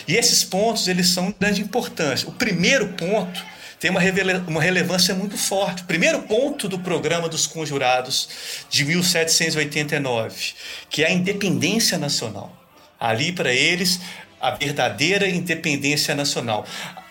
E 0.08 0.16
esses 0.16 0.44
pontos 0.44 0.88
eles 0.88 1.10
são 1.10 1.28
de 1.28 1.36
grande 1.40 1.62
importância. 1.62 2.28
O 2.28 2.32
primeiro 2.32 2.90
ponto 2.90 3.44
tem 3.80 3.90
uma, 3.90 4.02
uma 4.48 4.62
relevância 4.62 5.16
muito 5.16 5.38
forte. 5.38 5.84
O 5.84 5.86
primeiro 5.86 6.22
ponto 6.24 6.68
do 6.68 6.80
programa 6.80 7.30
dos 7.30 7.48
conjurados 7.48 8.30
de 8.70 8.84
1789, 8.86 10.54
que 10.90 11.04
é 11.04 11.08
a 11.08 11.12
independência 11.12 11.98
nacional. 11.98 12.56
Ali 13.00 13.32
para 13.32 13.54
eles 13.54 14.00
a 14.40 14.52
verdadeira 14.52 15.28
independência 15.28 16.16
nacional 16.16 16.66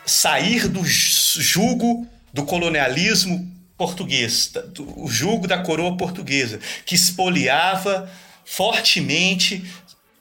sair 0.05 0.69
do 0.69 0.83
jugo 0.85 2.07
do 2.33 2.45
colonialismo 2.45 3.51
português, 3.77 4.53
do 4.75 5.07
jugo 5.07 5.47
da 5.47 5.59
coroa 5.59 5.97
portuguesa, 5.97 6.59
que 6.85 6.95
espoliava 6.95 8.11
fortemente 8.45 9.65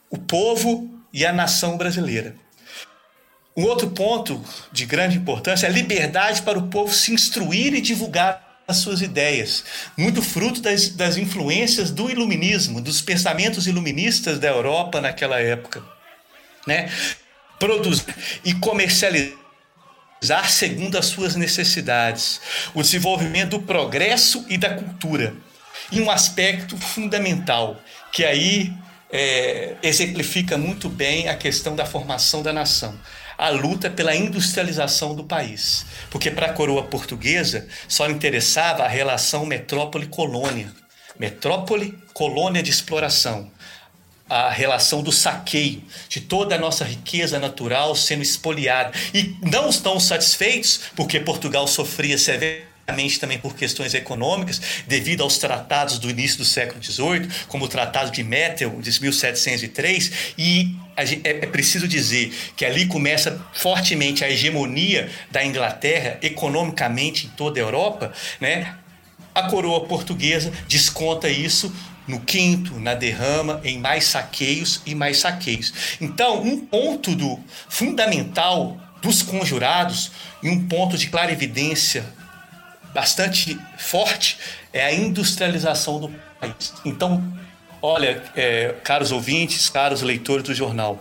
o 0.10 0.18
povo 0.18 0.90
e 1.12 1.26
a 1.26 1.34
nação 1.34 1.78
brasileira. 1.78 2.36
Um 3.56 3.64
outro 3.64 3.90
ponto 3.90 4.44
de 4.72 4.86
grande 4.86 5.18
importância 5.18 5.66
é 5.66 5.70
a 5.70 5.74
liberdade 5.74 6.44
para 6.44 6.60
o 6.60 6.68
povo 6.68 6.94
se 6.94 7.12
instruir 7.12 7.74
e 7.74 7.82
divulgar 7.82 8.62
as 8.68 8.78
suas 8.78 9.02
ideias, 9.02 9.64
muito 9.98 10.22
fruto 10.22 10.62
das, 10.62 10.90
das 10.90 11.16
influências 11.18 11.90
do 11.90 12.12
iluminismo, 12.12 12.82
dos 12.82 13.02
pensamentos 13.02 13.66
iluministas 13.66 14.40
da 14.40 14.50
Europa 14.50 15.00
naquela 15.00 15.40
época. 15.40 15.82
Né? 16.68 16.92
Produzir 17.58 18.14
e 18.44 18.54
comercializar 18.54 19.38
segundo 20.48 20.98
as 20.98 21.06
suas 21.06 21.36
necessidades, 21.36 22.42
o 22.74 22.82
desenvolvimento 22.82 23.52
do 23.52 23.62
progresso 23.62 24.46
e 24.50 24.58
da 24.58 24.76
cultura. 24.76 25.34
E 25.92 26.02
um 26.02 26.12
aspecto 26.12 26.76
fundamental, 26.78 27.80
que 28.12 28.26
aí 28.26 28.74
é, 29.10 29.76
exemplifica 29.82 30.58
muito 30.58 30.90
bem 30.90 31.30
a 31.30 31.36
questão 31.38 31.76
da 31.76 31.86
formação 31.86 32.44
da 32.44 32.52
nação 32.52 33.00
a 33.38 33.50
luta 33.50 33.90
pela 33.90 34.16
industrialização 34.16 35.14
do 35.14 35.24
país. 35.24 35.86
Porque 36.10 36.32
para 36.32 36.48
a 36.48 36.54
coroa 36.54 36.84
portuguesa 36.84 37.68
só 37.88 38.10
interessava 38.10 38.84
a 38.84 38.88
relação 38.88 39.46
metrópole-colônia. 39.46 40.74
Metrópole-colônia 41.20 42.64
de 42.64 42.72
exploração. 42.72 43.52
A 44.30 44.50
relação 44.50 45.02
do 45.02 45.12
saqueio, 45.12 45.82
de 46.10 46.22
toda 46.22 46.56
a 46.56 46.60
nossa 46.60 46.84
riqueza 46.84 47.40
natural 47.40 47.96
sendo 47.96 48.22
espoliada. 48.22 48.92
E 49.14 49.36
não 49.42 49.70
estão 49.70 50.00
satisfeitos, 50.00 50.82
porque 50.96 51.20
Portugal 51.20 51.68
sofria 51.68 52.18
severamente 52.18 52.68
também 53.20 53.38
por 53.38 53.56
questões 53.56 53.94
econômicas, 53.94 54.62
devido 54.88 55.22
aos 55.22 55.38
tratados 55.38 56.00
do 56.00 56.10
início 56.10 56.38
do 56.38 56.46
século 56.46 56.82
XVIII, 56.82 57.28
como 57.48 57.66
o 57.66 57.68
Tratado 57.68 58.12
de 58.12 58.24
Mettel, 58.24 58.82
de 58.82 59.02
1703, 59.02 60.12
e 60.38 60.76
é, 60.96 61.04
é 61.44 61.46
preciso 61.46 61.88
dizer 61.88 62.34
que 62.56 62.66
ali 62.66 62.88
começa 62.88 63.46
fortemente 63.54 64.24
a 64.24 64.30
hegemonia 64.30 65.10
da 65.30 65.46
Inglaterra 65.46 66.18
economicamente 66.22 67.28
em 67.28 67.30
toda 67.30 67.60
a 67.60 67.64
Europa, 67.64 68.14
né? 68.40 68.76
A 69.36 69.44
coroa 69.44 69.86
portuguesa 69.86 70.52
desconta 70.68 71.30
isso 71.30 71.72
no 72.08 72.20
quinto, 72.22 72.80
na 72.80 72.94
derrama, 72.94 73.60
em 73.64 73.80
mais 73.80 74.06
saqueios 74.06 74.82
e 74.86 74.96
mais 74.96 75.20
saqueios. 75.20 75.74
Então, 76.00 76.42
um 76.42 76.60
ponto 76.60 77.16
do 77.16 77.40
fundamental 77.68 78.78
dos 79.02 79.22
conjurados 79.22 80.12
e 80.42 80.50
um 80.50 80.68
ponto 80.68 80.98
de 80.98 81.08
clarividência 81.08 82.06
bastante 82.94 83.60
forte 83.78 84.38
é 84.74 84.86
a 84.86 84.94
industrialização 84.94 86.00
do 86.00 86.10
país. 86.40 86.74
Então, 86.86 87.24
olha, 87.82 88.24
é, 88.36 88.76
caros 88.84 89.12
ouvintes, 89.12 89.70
caros 89.70 90.02
leitores 90.02 90.44
do 90.44 90.54
jornal, 90.54 91.00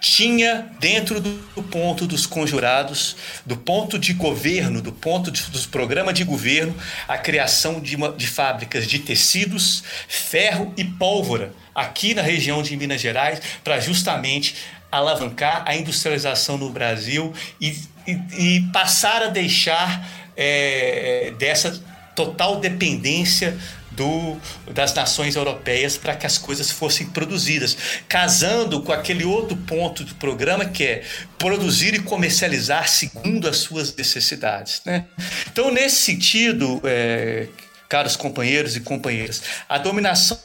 tinha 0.00 0.66
dentro 0.78 1.20
do, 1.20 1.62
ponto 1.62 2.06
dos 2.06 2.26
conjurados, 2.26 3.16
do 3.44 3.56
ponto 3.56 3.98
de 3.98 4.12
governo, 4.12 4.80
do 4.80 4.92
ponto 4.92 5.30
de, 5.30 5.42
dos 5.50 5.66
programas 5.66 6.14
de 6.14 6.24
governo, 6.24 6.74
a 7.06 7.18
criação 7.18 7.80
de, 7.80 7.96
uma, 7.96 8.12
de 8.12 8.26
fábricas 8.26 8.86
de 8.86 9.00
tecidos, 9.00 9.82
ferro 10.06 10.72
e 10.76 10.84
pólvora 10.84 11.52
aqui 11.74 12.14
na 12.14 12.22
região 12.22 12.62
de 12.62 12.76
Minas 12.76 13.00
Gerais 13.00 13.40
para 13.62 13.80
justamente 13.80 14.54
alavancar 14.90 15.64
a 15.66 15.76
industrialização 15.76 16.56
no 16.56 16.70
Brasil 16.70 17.32
e, 17.60 17.76
e, 18.06 18.56
e 18.56 18.60
passar 18.72 19.22
a 19.22 19.26
deixar 19.26 20.08
é, 20.36 21.32
dessa 21.38 21.82
total 22.14 22.58
dependência 22.58 23.56
do, 23.98 24.40
das 24.72 24.94
nações 24.94 25.34
europeias 25.34 25.98
para 25.98 26.14
que 26.14 26.24
as 26.24 26.38
coisas 26.38 26.70
fossem 26.70 27.08
produzidas, 27.08 27.76
casando 28.08 28.80
com 28.80 28.92
aquele 28.92 29.24
outro 29.24 29.56
ponto 29.56 30.04
do 30.04 30.14
programa 30.14 30.64
que 30.64 30.84
é 30.84 31.04
produzir 31.36 31.94
e 31.94 31.98
comercializar 31.98 32.88
segundo 32.88 33.48
as 33.48 33.56
suas 33.58 33.94
necessidades. 33.94 34.80
Né? 34.86 35.04
Então, 35.50 35.72
nesse 35.72 35.96
sentido, 35.96 36.80
é, 36.84 37.48
caros 37.88 38.14
companheiros 38.14 38.76
e 38.76 38.80
companheiras, 38.80 39.42
a 39.68 39.76
dominação 39.78 40.38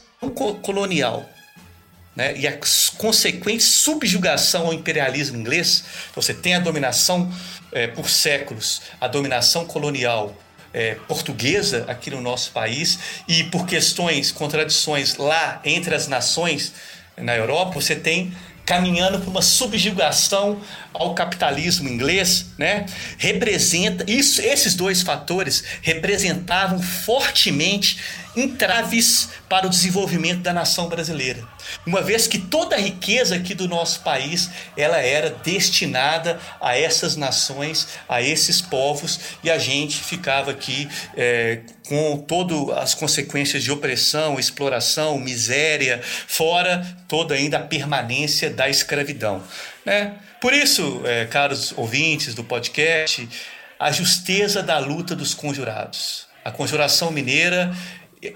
colonial 0.62 1.28
né, 2.16 2.36
e 2.36 2.48
a 2.48 2.58
consequente 2.96 3.62
subjugação 3.62 4.66
ao 4.66 4.72
imperialismo 4.72 5.36
inglês, 5.36 5.84
então 6.10 6.22
você 6.22 6.34
tem 6.34 6.54
a 6.54 6.58
dominação 6.58 7.32
é, 7.70 7.86
por 7.86 8.08
séculos 8.08 8.82
a 9.00 9.06
dominação 9.06 9.66
colonial 9.66 10.34
é, 10.74 10.96
portuguesa 11.06 11.84
aqui 11.88 12.10
no 12.10 12.20
nosso 12.20 12.50
país 12.50 12.98
e 13.28 13.44
por 13.44 13.64
questões, 13.64 14.32
contradições 14.32 15.16
lá 15.16 15.60
entre 15.64 15.94
as 15.94 16.08
nações 16.08 16.72
na 17.16 17.36
Europa, 17.36 17.80
você 17.80 17.94
tem 17.94 18.34
caminhando 18.66 19.20
para 19.20 19.30
uma 19.30 19.42
subjugação 19.42 20.60
ao 20.94 21.14
capitalismo 21.14 21.88
inglês, 21.88 22.46
né? 22.56 22.86
Representa 23.18 24.08
isso, 24.08 24.40
esses 24.40 24.74
dois 24.74 25.02
fatores 25.02 25.64
representavam 25.82 26.80
fortemente 26.80 27.98
entraves 28.36 29.28
para 29.48 29.66
o 29.66 29.70
desenvolvimento 29.70 30.40
da 30.40 30.52
nação 30.52 30.88
brasileira. 30.88 31.46
Uma 31.86 32.02
vez 32.02 32.26
que 32.26 32.38
toda 32.38 32.76
a 32.76 32.78
riqueza 32.78 33.36
aqui 33.36 33.54
do 33.54 33.68
nosso 33.68 34.00
país, 34.00 34.50
ela 34.76 34.98
era 34.98 35.30
destinada 35.30 36.38
a 36.60 36.76
essas 36.76 37.16
nações, 37.16 37.88
a 38.08 38.20
esses 38.20 38.60
povos, 38.60 39.20
e 39.42 39.50
a 39.50 39.58
gente 39.58 40.02
ficava 40.02 40.50
aqui 40.50 40.88
é, 41.16 41.60
com 41.88 42.18
todas 42.18 42.76
as 42.76 42.94
consequências 42.94 43.62
de 43.62 43.70
opressão, 43.70 44.38
exploração, 44.38 45.18
miséria, 45.18 46.00
fora 46.02 46.84
toda 47.06 47.34
ainda 47.34 47.58
a 47.58 47.62
permanência 47.62 48.50
da 48.50 48.68
escravidão. 48.68 49.42
Né? 49.84 50.14
Por 50.44 50.52
isso, 50.52 51.00
é, 51.06 51.24
caros 51.24 51.72
ouvintes 51.74 52.34
do 52.34 52.44
podcast, 52.44 53.26
a 53.80 53.90
justeza 53.90 54.62
da 54.62 54.78
luta 54.78 55.16
dos 55.16 55.32
conjurados. 55.32 56.26
A 56.44 56.50
conjuração 56.50 57.10
mineira 57.10 57.74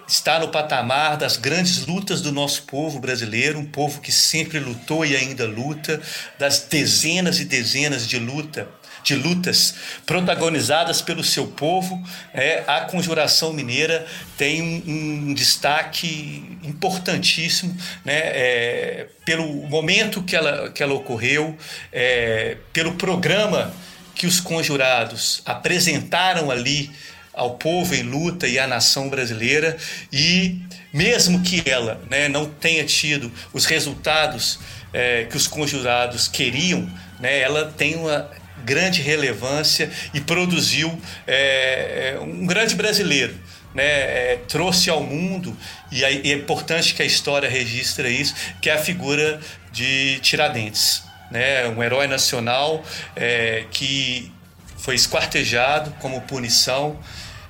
está 0.09 0.39
no 0.39 0.49
patamar 0.49 1.19
das 1.19 1.37
grandes 1.37 1.85
lutas 1.85 2.23
do 2.23 2.33
nosso 2.33 2.63
povo 2.63 2.99
brasileiro, 2.99 3.59
um 3.59 3.67
povo 3.67 4.01
que 4.01 4.11
sempre 4.11 4.59
lutou 4.59 5.05
e 5.05 5.15
ainda 5.15 5.47
luta, 5.47 6.01
das 6.39 6.61
dezenas 6.61 7.41
e 7.41 7.45
dezenas 7.45 8.09
de 8.09 8.19
luta 8.19 8.67
de 9.09 9.15
lutas 9.15 9.75
protagonizadas 10.05 11.01
pelo 11.01 11.25
seu 11.25 11.47
povo, 11.47 12.03
é, 12.35 12.63
a 12.67 12.83
Conjuração 12.83 13.55
Mineira 13.55 14.07
tem 14.37 14.61
um, 14.61 15.31
um 15.31 15.35
destaque 15.35 16.59
importantíssimo 16.63 17.75
né, 18.05 18.19
é, 18.19 19.07
pelo 19.25 19.47
momento 19.67 20.23
que 20.23 20.37
ela, 20.37 20.71
que 20.71 20.83
ela 20.83 20.93
ocorreu, 20.93 21.57
é, 21.91 22.59
pelo 22.71 22.95
programa 22.95 23.73
que 24.15 24.27
os 24.27 24.41
conjurados 24.41 25.41
apresentaram 25.47 26.51
ali 26.51 26.91
ao 27.33 27.53
povo 27.53 27.95
em 27.95 28.03
luta 28.03 28.47
e 28.47 28.59
à 28.59 28.67
nação 28.67 29.09
brasileira. 29.09 29.77
E 30.13 30.61
mesmo 30.93 31.41
que 31.43 31.63
ela 31.65 31.99
né, 32.11 32.29
não 32.29 32.47
tenha 32.47 32.85
tido 32.85 33.33
os 33.55 33.65
resultados 33.65 34.59
é, 34.93 35.25
que 35.25 35.37
os 35.37 35.47
conjurados 35.47 36.29
queriam, 36.29 36.91
né, 37.21 37.41
ela 37.41 37.73
tem 37.77 37.95
uma 37.95 38.29
grande 38.65 39.03
relevância 39.03 39.91
e 40.13 40.21
produziu 40.21 41.01
é, 41.27 42.15
é 42.15 42.21
um 42.21 42.47
grande 42.47 42.75
brasileiro. 42.75 43.35
Né, 43.75 43.85
é, 43.85 44.41
trouxe 44.49 44.89
ao 44.89 45.03
mundo, 45.03 45.57
e 45.93 46.03
é, 46.03 46.11
é 46.11 46.33
importante 46.33 46.95
que 46.95 47.03
a 47.03 47.05
história 47.05 47.49
registre 47.49 48.09
isso, 48.09 48.35
que 48.63 48.71
é 48.71 48.73
a 48.73 48.79
figura 48.79 49.39
de 49.71 50.19
Tiradentes. 50.21 51.03
Né, 51.31 51.69
um 51.69 51.83
herói 51.83 52.07
nacional 52.07 52.83
é, 53.15 53.67
que 53.71 54.33
foi 54.79 54.95
esquartejado 54.95 55.91
como 56.01 56.23
punição 56.23 56.99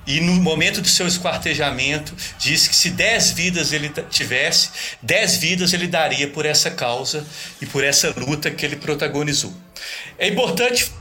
e 0.09 0.23
no 0.23 0.33
momento 0.37 0.81
do 0.81 0.89
seu 0.89 1.07
esquartejamento, 1.07 2.17
disse 2.39 2.71
que 2.71 2.75
se 2.75 2.89
dez 2.89 3.31
vidas 3.31 3.75
ele 3.75 3.91
tivesse, 4.09 4.71
dez 5.03 5.37
vidas 5.37 5.75
ele 5.75 5.87
daria 5.87 6.27
por 6.27 6.47
essa 6.47 6.71
causa 6.71 7.27
e 7.61 7.67
por 7.67 7.85
essa 7.85 8.15
luta 8.17 8.51
que 8.51 8.65
ele 8.65 8.77
protagonizou. 8.77 9.53
É 10.19 10.29
importante 10.29 10.93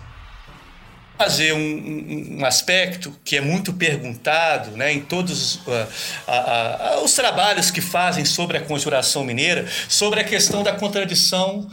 fazer 1.17 1.51
um, 1.53 2.37
um, 2.39 2.45
aspecto 2.45 3.13
que 3.25 3.35
é 3.35 3.41
muito 3.41 3.73
perguntado 3.73 4.71
né, 4.77 4.93
em 4.93 5.01
todos 5.01 5.55
uh, 5.55 5.61
uh, 5.71 6.99
uh, 6.99 7.03
os 7.03 7.13
trabalhos 7.13 7.71
que 7.71 7.81
fazem 7.81 8.23
sobre 8.23 8.57
a 8.57 8.61
conjuração 8.61 9.23
mineira, 9.23 9.67
sobre 9.89 10.19
a 10.19 10.23
questão 10.23 10.61
da 10.61 10.73
contradição 10.73 11.67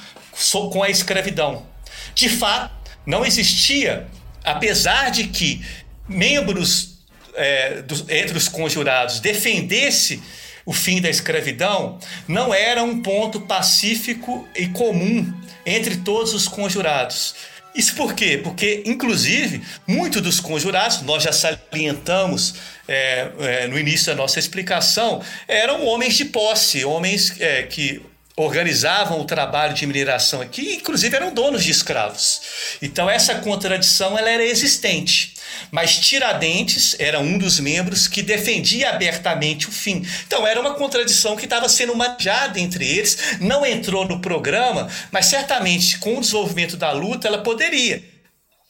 com 0.73 0.83
a 0.83 0.88
escravidão. 0.88 1.67
De 2.14 2.29
fato, 2.29 2.75
não 3.05 3.25
existia, 3.25 4.07
apesar 4.43 5.11
de 5.11 5.25
que 5.25 5.64
membros 6.09 6.95
é, 7.35 7.83
dos, 7.83 8.09
entre 8.09 8.38
os 8.38 8.49
conjurados 8.49 9.21
defendesse 9.21 10.23
o 10.64 10.72
fim 10.72 11.00
da 11.00 11.11
escravidão, 11.11 11.98
não 12.27 12.55
era 12.55 12.83
um 12.83 13.03
ponto 13.03 13.40
pacífico 13.40 14.48
e 14.57 14.68
comum 14.68 15.33
entre 15.66 15.96
todos 15.96 16.33
os 16.35 16.48
conjurados. 16.48 17.35
Isso 17.74 17.96
por 17.96 18.14
quê? 18.14 18.38
Porque, 18.42 18.83
inclusive, 18.87 19.61
muitos 19.87 20.22
dos 20.22 20.38
conjurados, 20.38 21.03
nós 21.03 21.24
já 21.24 21.33
salientamos 21.33 22.55
é, 22.87 23.29
é, 23.40 23.66
no 23.66 23.77
início 23.77 24.07
da 24.07 24.14
nossa 24.14 24.38
explicação, 24.38 25.20
eram 25.48 25.85
homens 25.85 26.14
de 26.14 26.27
posse, 26.27 26.85
homens 26.85 27.35
é, 27.40 27.64
que 27.64 28.00
organizavam 28.37 29.20
o 29.20 29.25
trabalho 29.25 29.75
de 29.75 29.87
mineração 29.87 30.40
aqui, 30.40 30.75
inclusive 30.75 31.14
eram 31.14 31.33
donos 31.33 31.62
de 31.62 31.70
escravos. 31.70 32.40
Então 32.83 33.09
essa 33.09 33.37
contradição 33.37 34.18
ela 34.18 34.29
era 34.29 34.44
existente. 34.44 35.35
Mas 35.70 35.99
Tiradentes 35.99 36.97
era 36.99 37.20
um 37.20 37.38
dos 37.38 37.61
membros 37.61 38.09
que 38.09 38.23
defendia 38.23 38.90
abertamente 38.90 39.68
o 39.68 39.73
fim. 39.73 40.05
Então 40.27 40.44
era 40.44 40.61
uma 40.61 40.75
contradição 40.75 41.37
que 41.37 41.44
estava 41.44 41.68
sendo 41.68 41.94
manjada 41.94 42.59
entre 42.59 42.85
eles, 42.85 43.38
não 43.40 43.64
entrou 43.64 44.05
no 44.07 44.20
programa, 44.20 44.88
mas 45.12 45.27
certamente 45.27 45.99
com 45.99 46.16
o 46.18 46.20
desenvolvimento 46.20 46.77
da 46.77 46.90
luta 46.90 47.29
ela 47.29 47.38
poderia 47.38 48.03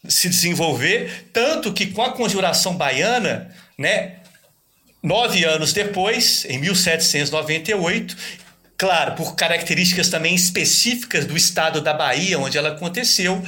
se 0.07 0.29
desenvolver, 0.29 1.31
tanto 1.33 1.73
que 1.73 1.87
com 1.87 2.03
a 2.03 2.13
conjuração 2.13 2.77
baiana, 2.77 3.51
né, 3.79 4.17
nove 5.03 5.45
anos 5.45 5.73
depois, 5.73 6.45
em 6.45 6.59
1798, 6.59 8.15
Claro, 8.85 9.13
por 9.13 9.35
características 9.35 10.11
também 10.11 10.35
específicas 10.35 11.25
do 11.25 11.35
estado 11.35 11.81
da 11.81 11.95
Bahia, 11.95 12.39
onde 12.39 12.59
ela 12.59 12.69
aconteceu, 12.69 13.43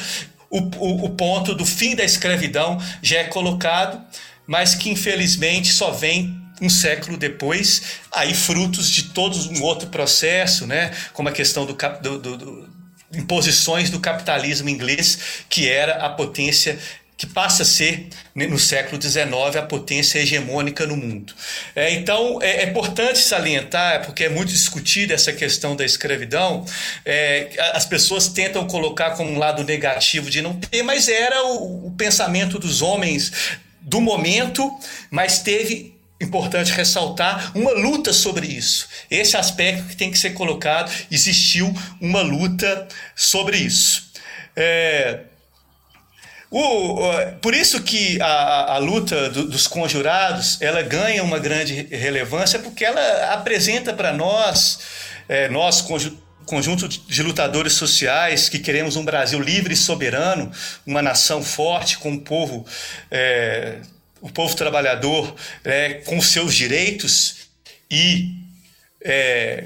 o, 0.49 0.61
o, 0.61 1.05
o 1.05 1.11
ponto 1.11 1.55
do 1.55 1.67
fim 1.67 1.95
da 1.95 2.03
escravidão 2.03 2.81
já 3.03 3.19
é 3.19 3.25
colocado, 3.25 4.03
mas 4.47 4.75
que 4.75 4.89
infelizmente 4.89 5.69
só 5.71 5.91
vem 5.91 6.35
um 6.59 6.71
século 6.71 7.19
depois, 7.19 7.83
aí 8.11 8.33
frutos 8.33 8.91
de 8.91 9.11
todo 9.11 9.37
um 9.51 9.63
outro 9.63 9.89
processo, 9.89 10.67
né? 10.67 10.91
como 11.13 11.29
a 11.29 11.33
questão 11.33 11.67
do, 11.67 11.75
do, 11.75 12.19
do, 12.19 12.37
do 12.39 12.69
imposições 13.13 13.91
do 13.91 14.01
capitalismo 14.01 14.71
inglês, 14.71 15.19
que 15.51 15.69
era 15.69 15.97
a 15.97 16.09
potência 16.09 16.79
que 17.17 17.27
passa 17.27 17.63
a 17.63 17.67
ser, 17.67 18.09
né, 18.35 18.47
no 18.47 18.59
século 18.59 19.01
XIX, 19.01 19.57
a 19.57 19.63
potência 19.63 20.19
hegemônica 20.19 20.87
no 20.87 20.97
mundo. 20.97 21.33
É, 21.75 21.91
então, 21.93 22.39
é, 22.43 22.65
é, 22.65 22.69
importante 22.69 23.19
salientar, 23.19 24.05
porque 24.05 24.25
é 24.25 24.29
muito 24.29 24.51
discutida 24.51 25.15
essa 25.15 25.33
questão 25.33 25.75
da 25.75 25.85
escravidão, 25.85 26.67
é, 27.05 27.49
as 27.73 27.87
pessoas 27.87 28.29
tentam 28.29 28.67
colocar 28.67 29.13
como 29.13 29.31
um 29.31 29.39
lado 29.39 29.65
negativo 29.65 30.29
de 30.29 30.43
não 30.43 30.55
ter, 30.55 30.83
mas 30.83 31.09
era 31.09 31.43
o, 31.45 31.87
o 31.87 31.91
pensamento 31.93 32.59
dos 32.59 32.83
homens 32.83 33.33
do 33.81 34.01
momento, 34.01 34.71
mas 35.11 35.39
teve 35.39 35.97
importante 36.21 36.73
ressaltar 36.73 37.53
uma 37.55 37.73
luta 37.73 38.13
sobre 38.13 38.47
isso. 38.47 38.89
Esse 39.11 39.37
aspecto 39.37 39.89
que 39.89 39.97
tem 39.97 40.11
que 40.11 40.19
ser 40.19 40.31
colocado, 40.31 40.91
existiu 41.11 41.73
uma 42.01 42.21
luta 42.21 42.89
sobre 43.15 43.59
isso. 43.59 44.11
É, 44.55 45.21
o, 46.51 46.99
por 47.43 47.55
isso 47.55 47.83
que 47.83 48.21
a, 48.21 48.75
a 48.75 48.79
luta 48.79 49.29
do, 49.31 49.49
dos 49.49 49.67
conjurados 49.67 50.61
ela 50.63 50.83
ganha 50.83 51.23
uma 51.23 51.39
grande 51.39 51.89
relevância 51.91 52.59
porque 52.59 52.85
ela 52.85 53.33
apresenta 53.33 53.93
para 53.93 54.13
nós, 54.13 54.79
é, 55.29 55.49
nós 55.49 55.85
conjunto 56.47 56.89
de 56.89 57.23
lutadores 57.23 57.73
sociais 57.73 58.49
que 58.49 58.61
queremos 58.61 58.95
um 58.95 59.05
Brasil 59.05 59.41
livre 59.41 59.75
e 59.75 59.77
soberano, 59.77 60.51
uma 60.87 61.03
nação 61.03 61.43
forte 61.43 61.99
com 61.99 62.11
um 62.11 62.19
povo, 62.19 62.65
é, 63.11 63.79
o 64.21 64.31
povo 64.31 64.55
trabalhador 64.55 65.35
é, 65.65 65.95
com 66.07 66.21
seus 66.23 66.55
direitos 66.55 67.49
e 67.91 68.33
é, 69.05 69.65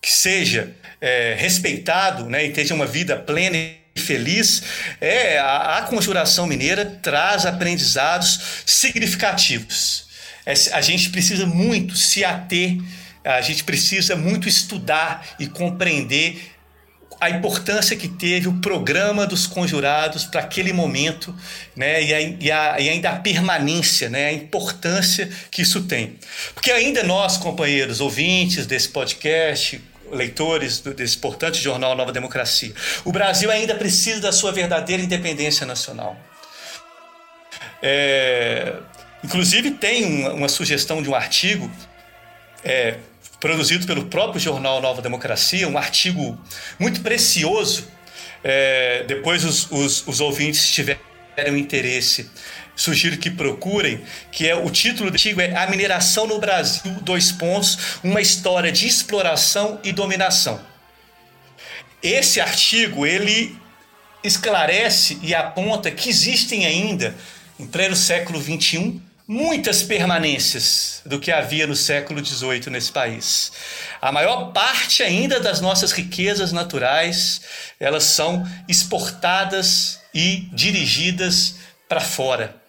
que 0.00 0.12
seja 0.12 0.74
é, 1.00 1.34
respeitado 1.36 2.26
né, 2.26 2.44
e 2.44 2.52
tenha 2.52 2.74
uma 2.74 2.86
vida 2.86 3.16
plena 3.16 3.56
feliz, 3.96 4.62
é 5.00 5.38
a, 5.38 5.78
a 5.78 5.82
conjuração 5.82 6.46
mineira 6.46 6.84
traz 6.84 7.46
aprendizados 7.46 8.40
significativos. 8.66 10.06
É, 10.44 10.52
a 10.72 10.80
gente 10.80 11.10
precisa 11.10 11.46
muito 11.46 11.96
se 11.96 12.24
ater, 12.24 12.78
a 13.24 13.40
gente 13.40 13.64
precisa 13.64 14.14
muito 14.14 14.48
estudar 14.48 15.26
e 15.38 15.46
compreender 15.46 16.54
a 17.20 17.30
importância 17.30 17.96
que 17.96 18.08
teve 18.08 18.48
o 18.48 18.60
programa 18.60 19.26
dos 19.26 19.46
conjurados 19.46 20.24
para 20.24 20.40
aquele 20.40 20.72
momento, 20.72 21.34
né, 21.74 22.02
e, 22.02 22.12
a, 22.12 22.20
e, 22.20 22.50
a, 22.50 22.80
e, 22.80 22.88
ainda 22.90 23.10
a 23.10 23.16
permanência, 23.16 24.10
né, 24.10 24.26
a 24.26 24.32
importância 24.32 25.30
que 25.50 25.62
isso 25.62 25.84
tem. 25.84 26.18
Porque 26.52 26.70
ainda 26.70 27.02
nós, 27.02 27.38
companheiros 27.38 28.00
ouvintes 28.00 28.66
desse 28.66 28.88
podcast, 28.88 29.80
leitores 30.10 30.80
desse 30.80 31.16
importante 31.16 31.60
jornal 31.60 31.94
Nova 31.94 32.12
Democracia. 32.12 32.72
O 33.04 33.12
Brasil 33.12 33.50
ainda 33.50 33.74
precisa 33.74 34.20
da 34.20 34.32
sua 34.32 34.52
verdadeira 34.52 35.02
independência 35.02 35.66
nacional. 35.66 36.16
É, 37.82 38.74
inclusive, 39.22 39.72
tem 39.72 40.04
uma, 40.04 40.32
uma, 40.32 40.48
sugestão 40.48 41.02
de 41.02 41.08
um 41.08 41.14
artigo 41.14 41.70
é, 42.64 42.96
produzido 43.38 43.86
pelo 43.86 44.06
próprio 44.06 44.40
jornal 44.40 44.80
Nova 44.80 45.02
Democracia, 45.02 45.68
um 45.68 45.76
artigo 45.76 46.38
muito 46.78 47.00
precioso. 47.02 47.86
É, 48.42 49.04
depois, 49.06 49.44
os, 49.44 49.70
os, 49.70 50.06
os 50.06 50.20
ouvintes 50.20 50.70
tiverem 50.70 51.02
interesse 51.58 52.30
sugiro 52.76 53.18
que 53.18 53.30
procurem, 53.30 54.02
que 54.32 54.48
é 54.48 54.54
o 54.54 54.70
título 54.70 55.10
do 55.10 55.14
artigo 55.14 55.40
é 55.40 55.56
A 55.56 55.66
Mineração 55.68 56.26
no 56.26 56.38
Brasil, 56.38 56.92
dois 57.02 57.30
pontos, 57.30 57.98
uma 58.02 58.20
história 58.20 58.72
de 58.72 58.86
exploração 58.86 59.80
e 59.84 59.92
dominação. 59.92 60.60
Esse 62.02 62.40
artigo, 62.40 63.06
ele 63.06 63.56
esclarece 64.22 65.18
e 65.22 65.34
aponta 65.34 65.90
que 65.90 66.08
existem 66.08 66.66
ainda, 66.66 67.14
em 67.58 67.66
pleno 67.66 67.94
século 67.94 68.40
XXI, 68.42 69.00
muitas 69.26 69.82
permanências 69.82 71.00
do 71.06 71.18
que 71.18 71.32
havia 71.32 71.66
no 71.66 71.74
século 71.74 72.24
XVIII 72.24 72.68
nesse 72.68 72.92
país. 72.92 73.52
A 74.00 74.12
maior 74.12 74.52
parte 74.52 75.02
ainda 75.02 75.40
das 75.40 75.60
nossas 75.60 75.92
riquezas 75.92 76.52
naturais, 76.52 77.40
elas 77.80 78.04
são 78.04 78.46
exportadas 78.68 79.98
e 80.14 80.46
dirigidas 80.52 81.56
para 81.88 82.00
fora. 82.00 82.63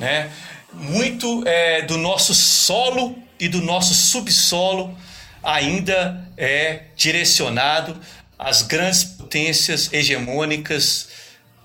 Né? 0.00 0.30
Muito 0.72 1.46
é, 1.46 1.82
do 1.82 1.98
nosso 1.98 2.34
solo 2.34 3.16
e 3.38 3.48
do 3.48 3.60
nosso 3.60 3.94
subsolo 3.94 4.96
ainda 5.42 6.26
é 6.36 6.84
direcionado 6.96 7.98
às 8.38 8.62
grandes 8.62 9.04
potências 9.04 9.92
hegemônicas 9.92 11.08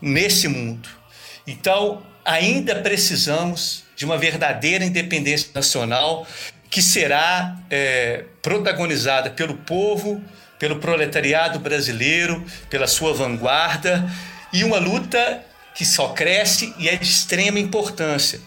nesse 0.01 0.47
mundo. 0.47 0.89
Então, 1.47 2.03
ainda 2.23 2.75
precisamos 2.75 3.83
de 3.95 4.03
uma 4.03 4.17
verdadeira 4.17 4.83
independência 4.83 5.49
nacional 5.53 6.27
que 6.69 6.81
será 6.81 7.57
é, 7.69 8.25
protagonizada 8.41 9.29
pelo 9.29 9.55
povo, 9.55 10.21
pelo 10.59 10.77
proletariado 10.77 11.59
brasileiro, 11.59 12.43
pela 12.69 12.87
sua 12.87 13.13
vanguarda 13.13 14.09
e 14.51 14.63
uma 14.63 14.77
luta 14.77 15.41
que 15.75 15.85
só 15.85 16.09
cresce 16.09 16.73
e 16.79 16.87
é 16.87 16.95
de 16.95 17.05
extrema 17.05 17.59
importância. 17.59 18.39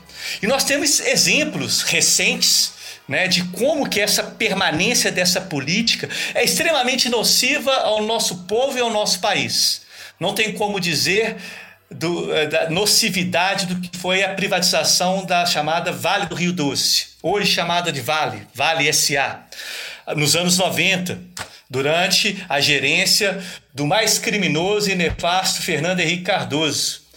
E 0.43 0.47
nós 0.47 0.64
temos 0.64 0.99
exemplos 0.99 1.83
recentes 1.83 2.73
né, 3.07 3.29
de 3.29 3.45
como 3.45 3.88
que 3.88 4.01
essa 4.01 4.23
permanência 4.23 5.12
dessa 5.12 5.41
política 5.41 6.09
é 6.35 6.43
extremamente 6.43 7.09
nociva 7.09 7.73
ao 7.73 8.03
nosso 8.03 8.45
povo 8.45 8.77
e 8.77 8.81
ao 8.81 8.91
nosso 8.91 9.21
país. 9.21 9.83
Não 10.19 10.35
tem 10.35 10.53
como 10.53 10.81
dizer 10.81 11.37
do, 11.91 12.35
eh, 12.35 12.47
da 12.47 12.71
nocividade 12.71 13.67
do 13.67 13.81
que 13.81 13.97
foi 13.97 14.23
a 14.23 14.35
privatização 14.35 15.25
da 15.25 15.47
chamada 15.47 15.93
Vale 15.93 16.27
do 16.27 16.35
Rio 16.35 16.53
Doce, 16.53 17.09
hoje 17.23 17.53
chamada 17.53 17.93
de 17.93 18.01
Vale, 18.01 18.47
Vale 18.55 18.93
SA, 18.93 19.43
nos 20.17 20.35
anos 20.35 20.59
90, 20.59 21.19
durante 21.71 22.45
a 22.49 22.61
gerência 22.61 23.43
do 23.73 23.87
mais 23.87 24.19
criminoso 24.19 24.91
e 24.91 24.95
nefasto 24.95 25.62
Fernando 25.62 26.01
Henrique 26.01 26.25
Cardoso 26.25 27.08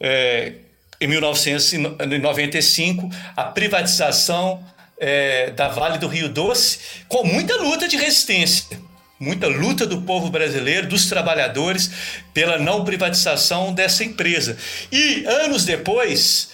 é, 0.00 0.52
em 1.00 1.06
1995, 1.06 3.10
a 3.36 3.44
privatização 3.44 4.64
é, 4.98 5.50
da 5.50 5.68
Vale 5.68 5.98
do 5.98 6.08
Rio 6.08 6.28
Doce, 6.28 6.78
com 7.08 7.24
muita 7.24 7.54
luta 7.56 7.86
de 7.86 7.96
resistência, 7.96 8.78
muita 9.20 9.46
luta 9.46 9.86
do 9.86 10.02
povo 10.02 10.30
brasileiro, 10.30 10.86
dos 10.86 11.06
trabalhadores, 11.06 11.90
pela 12.32 12.58
não 12.58 12.84
privatização 12.84 13.74
dessa 13.74 14.04
empresa. 14.04 14.56
E 14.90 15.24
anos 15.26 15.64
depois, 15.64 16.50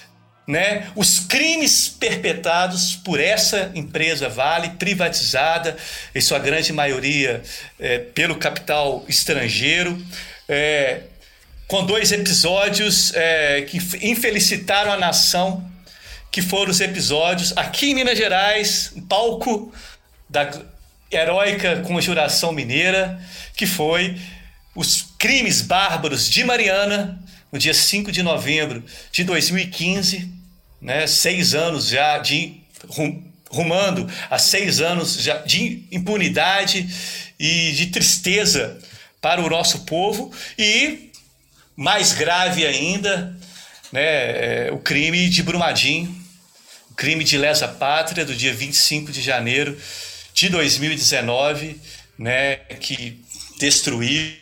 né, 0.47 0.91
os 0.97 1.21
crimes 1.21 1.89
perpetrados 1.89 2.97
por 2.97 3.21
essa 3.21 3.71
empresa 3.75 4.29
Vale, 4.29 4.71
privatizada, 4.71 5.77
em 6.15 6.21
sua 6.21 6.39
grande 6.39 6.73
maioria 6.73 7.43
é, 7.79 7.99
pelo 7.99 8.37
capital 8.37 9.05
estrangeiro, 9.09 10.01
é, 10.49 11.03
com 11.73 11.87
dois 11.87 12.13
episódios 12.13 13.15
é, 13.15 13.63
que 13.63 13.79
infelicitaram 14.07 14.93
a 14.93 14.99
nação, 14.99 15.67
que 16.31 16.43
foram 16.43 16.71
os 16.71 16.83
episódios 16.83 17.57
aqui 17.57 17.93
em 17.93 17.95
Minas 17.95 18.19
Gerais, 18.19 18.93
palco 19.09 19.73
da 20.29 20.51
heróica 21.11 21.81
conjuração 21.81 22.53
mineira, 22.53 23.19
que 23.57 23.67
foi 23.67 24.21
os 24.75 25.15
crimes 25.19 25.63
bárbaros 25.63 26.29
de 26.29 26.45
Mariana, 26.45 27.19
no 27.51 27.59
dia 27.59 27.73
5 27.73 28.13
de 28.13 28.23
novembro 28.23 28.85
de 29.11 29.25
2015, 29.25 30.31
né, 30.79 31.07
seis 31.07 31.55
anos 31.55 31.89
já 31.89 32.19
de 32.19 32.61
rumando 33.51 34.07
a 34.29 34.39
seis 34.39 34.83
anos 34.83 35.15
já 35.23 35.39
de 35.39 35.87
impunidade 35.91 36.87
e 37.41 37.73
de 37.73 37.87
tristeza 37.87 38.79
para 39.23 39.41
o 39.41 39.49
nosso 39.49 39.87
povo 39.87 40.31
e 40.59 41.12
mais 41.83 42.13
grave 42.13 42.65
ainda, 42.65 43.37
né, 43.91 44.67
é, 44.67 44.71
o 44.73 44.79
crime 44.79 45.29
de 45.29 45.43
Brumadinho, 45.43 46.15
o 46.89 46.95
crime 46.95 47.25
de 47.25 47.37
lesa 47.37 47.67
pátria 47.67 48.25
do 48.25 48.37
dia 48.37 48.55
25 48.55 49.11
de 49.11 49.21
janeiro 49.21 49.77
de 50.33 50.49
2019, 50.49 51.81
né, 52.17 52.55
que 52.79 53.21
destruiu, 53.59 54.33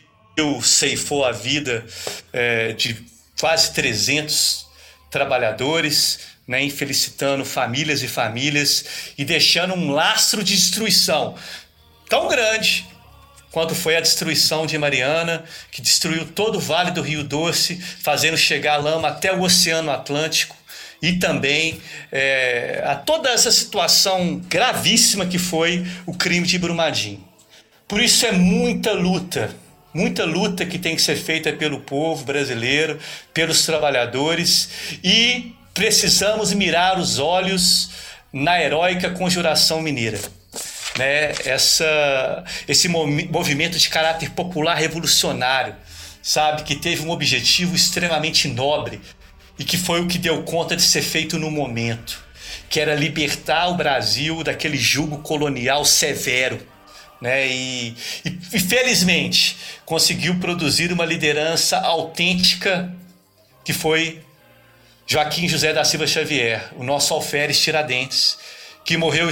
ceifou 0.61 1.25
a 1.25 1.31
vida 1.31 1.83
é, 2.31 2.73
de 2.73 3.03
quase 3.39 3.73
300 3.73 4.67
trabalhadores, 5.09 6.19
né, 6.47 6.61
infelicitando 6.63 7.43
famílias 7.43 8.03
e 8.03 8.07
famílias 8.07 8.85
e 9.17 9.25
deixando 9.25 9.73
um 9.73 9.89
lastro 9.89 10.43
de 10.43 10.55
destruição 10.55 11.35
tão 12.07 12.27
grande 12.27 12.85
quanto 13.51 13.75
foi 13.75 13.97
a 13.97 14.01
destruição 14.01 14.65
de 14.65 14.77
Mariana, 14.77 15.43
que 15.69 15.81
destruiu 15.81 16.25
todo 16.25 16.55
o 16.55 16.59
Vale 16.59 16.91
do 16.91 17.01
Rio 17.01 17.23
Doce, 17.23 17.75
fazendo 17.75 18.37
chegar 18.37 18.75
a 18.75 18.77
lama 18.77 19.09
até 19.09 19.33
o 19.33 19.41
Oceano 19.41 19.91
Atlântico, 19.91 20.55
e 21.01 21.13
também 21.13 21.81
é, 22.11 22.83
a 22.85 22.95
toda 22.95 23.29
essa 23.29 23.51
situação 23.51 24.39
gravíssima 24.47 25.25
que 25.25 25.39
foi 25.39 25.85
o 26.05 26.13
crime 26.13 26.47
de 26.47 26.57
Brumadinho. 26.57 27.23
Por 27.87 27.99
isso 27.99 28.25
é 28.25 28.31
muita 28.31 28.93
luta, 28.93 29.53
muita 29.93 30.23
luta 30.23 30.65
que 30.65 30.79
tem 30.79 30.95
que 30.95 31.01
ser 31.01 31.17
feita 31.17 31.51
pelo 31.51 31.81
povo 31.81 32.23
brasileiro, 32.23 32.99
pelos 33.33 33.65
trabalhadores, 33.65 34.69
e 35.03 35.53
precisamos 35.73 36.53
mirar 36.53 36.97
os 36.97 37.19
olhos 37.19 37.89
na 38.31 38.61
heróica 38.61 39.09
Conjuração 39.09 39.81
Mineira 39.81 40.19
né, 40.97 41.31
essa, 41.45 42.43
esse 42.67 42.87
movimento 42.87 43.77
de 43.77 43.89
caráter 43.89 44.31
popular 44.31 44.75
revolucionário, 44.75 45.75
sabe, 46.21 46.63
que 46.63 46.75
teve 46.75 47.03
um 47.03 47.09
objetivo 47.09 47.75
extremamente 47.75 48.47
nobre 48.47 49.01
e 49.57 49.63
que 49.63 49.77
foi 49.77 50.01
o 50.01 50.07
que 50.07 50.17
deu 50.17 50.43
conta 50.43 50.75
de 50.75 50.81
ser 50.81 51.01
feito 51.01 51.37
no 51.37 51.49
momento, 51.49 52.23
que 52.69 52.79
era 52.79 52.95
libertar 52.95 53.67
o 53.69 53.75
Brasil 53.75 54.43
daquele 54.43 54.77
jugo 54.77 55.19
colonial 55.19 55.85
severo. 55.85 56.69
Né, 57.19 57.47
e, 57.47 57.95
e, 58.25 58.39
e 58.53 58.59
felizmente 58.59 59.55
conseguiu 59.85 60.39
produzir 60.39 60.91
uma 60.91 61.05
liderança 61.05 61.77
autêntica 61.77 62.91
que 63.63 63.73
foi 63.73 64.23
Joaquim 65.05 65.47
José 65.47 65.71
da 65.71 65.83
Silva 65.83 66.07
Xavier, 66.07 66.71
o 66.77 66.83
nosso 66.83 67.13
alferes 67.13 67.59
Tiradentes, 67.61 68.39
que 68.83 68.97
morreu 68.97 69.29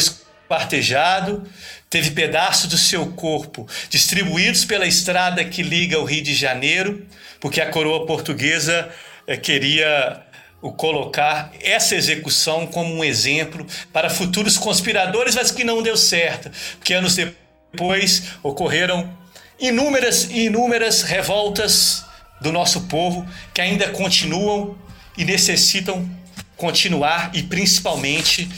partejado, 0.50 1.48
teve 1.90 2.10
pedaços 2.12 2.68
do 2.68 2.78
seu 2.78 3.06
corpo 3.14 3.68
distribuídos 3.88 4.66
pela 4.66 4.88
estrada 4.88 5.46
que 5.46 5.62
liga 5.62 6.00
o 6.00 6.04
Rio 6.04 6.24
de 6.24 6.34
Janeiro, 6.34 7.06
porque 7.40 7.62
a 7.62 7.70
coroa 7.70 8.08
portuguesa 8.08 8.90
eh, 9.28 9.38
queria 9.38 10.26
o 10.62 10.74
colocar 10.74 11.54
essa 11.62 11.96
execução 11.96 12.68
como 12.68 12.94
um 12.94 13.04
exemplo 13.04 13.66
para 13.94 14.10
futuros 14.10 14.58
conspiradores, 14.58 15.36
mas 15.36 15.52
que 15.52 15.64
não 15.64 15.82
deu 15.82 15.96
certo, 15.96 16.52
porque 16.78 16.94
anos 16.94 17.16
depois 17.16 18.24
ocorreram 18.44 19.18
inúmeras 19.60 20.30
e 20.32 20.46
inúmeras 20.46 21.04
revoltas 21.04 22.04
do 22.42 22.52
nosso 22.52 22.82
povo 22.88 23.26
que 23.54 23.62
ainda 23.62 23.90
continuam 23.90 24.78
e 25.16 25.24
necessitam 25.24 26.10
continuar 26.58 27.30
e 27.34 27.44
principalmente 27.44 28.50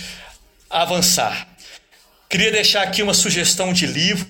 avançar. 0.69 1.50
Queria 2.31 2.49
deixar 2.49 2.83
aqui 2.83 3.03
uma 3.03 3.13
sugestão 3.13 3.73
de 3.73 3.85
livro 3.85 4.25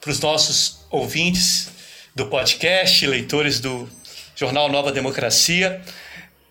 para 0.00 0.10
os 0.10 0.18
nossos 0.18 0.84
ouvintes 0.90 1.68
do 2.16 2.26
podcast, 2.26 3.06
leitores 3.06 3.60
do 3.60 3.88
jornal 4.34 4.68
Nova 4.68 4.90
Democracia. 4.90 5.80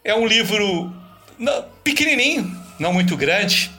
É 0.02 0.16
um 0.16 0.26
livro 0.26 0.96
pequenininho, 1.84 2.58
não 2.80 2.94
muito 2.94 3.18
grande. 3.18 3.70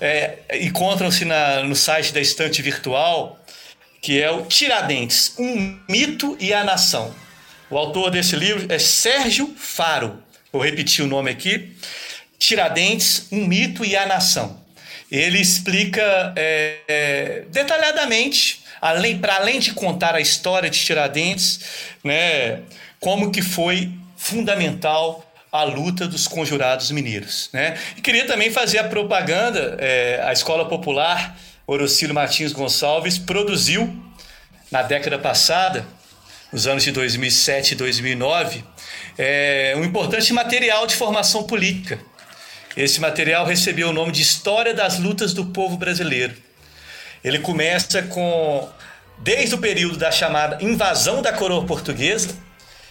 É, 0.00 0.38
Encontram-se 0.62 1.26
no 1.66 1.76
site 1.76 2.14
da 2.14 2.20
Estante 2.22 2.62
Virtual, 2.62 3.38
que 4.00 4.18
é 4.18 4.30
o 4.30 4.46
Tiradentes, 4.46 5.34
um 5.38 5.78
mito 5.86 6.34
e 6.40 6.54
a 6.54 6.64
nação. 6.64 7.14
O 7.68 7.76
autor 7.76 8.10
desse 8.10 8.36
livro 8.36 8.72
é 8.72 8.78
Sérgio 8.78 9.54
Faro. 9.58 10.22
Vou 10.50 10.64
repetir 10.64 11.04
o 11.04 11.08
nome 11.08 11.30
aqui. 11.30 11.76
Tiradentes, 12.38 13.26
um 13.30 13.46
mito 13.46 13.84
e 13.84 13.94
a 13.94 14.06
nação 14.06 14.61
ele 15.12 15.38
explica 15.38 16.32
é, 16.34 16.76
é, 16.88 17.42
detalhadamente, 17.50 18.62
além, 18.80 19.18
para 19.18 19.36
além 19.36 19.60
de 19.60 19.74
contar 19.74 20.14
a 20.14 20.20
história 20.20 20.70
de 20.70 20.78
Tiradentes, 20.78 21.60
né, 22.02 22.62
como 22.98 23.30
que 23.30 23.42
foi 23.42 23.92
fundamental 24.16 25.30
a 25.52 25.64
luta 25.64 26.08
dos 26.08 26.26
conjurados 26.26 26.90
mineiros. 26.90 27.50
Né? 27.52 27.76
E 27.94 28.00
queria 28.00 28.26
também 28.26 28.50
fazer 28.50 28.78
a 28.78 28.84
propaganda, 28.84 29.76
é, 29.78 30.18
a 30.24 30.32
Escola 30.32 30.66
Popular 30.66 31.36
Orocílio 31.66 32.14
Martins 32.14 32.52
Gonçalves 32.52 33.18
produziu, 33.18 33.94
na 34.70 34.80
década 34.80 35.18
passada, 35.18 35.84
nos 36.50 36.66
anos 36.66 36.84
de 36.84 36.90
2007 36.90 37.72
e 37.72 37.74
2009, 37.74 38.64
é, 39.18 39.74
um 39.76 39.84
importante 39.84 40.32
material 40.32 40.86
de 40.86 40.96
formação 40.96 41.42
política, 41.44 41.98
esse 42.76 43.00
material 43.00 43.44
recebeu 43.44 43.90
o 43.90 43.92
nome 43.92 44.12
de 44.12 44.22
História 44.22 44.72
das 44.72 44.98
Lutas 44.98 45.34
do 45.34 45.46
Povo 45.46 45.76
Brasileiro. 45.76 46.34
Ele 47.22 47.38
começa 47.38 48.02
com 48.02 48.68
desde 49.18 49.54
o 49.54 49.58
período 49.58 49.96
da 49.96 50.10
chamada 50.10 50.58
invasão 50.62 51.22
da 51.22 51.32
coroa 51.32 51.64
portuguesa. 51.64 52.30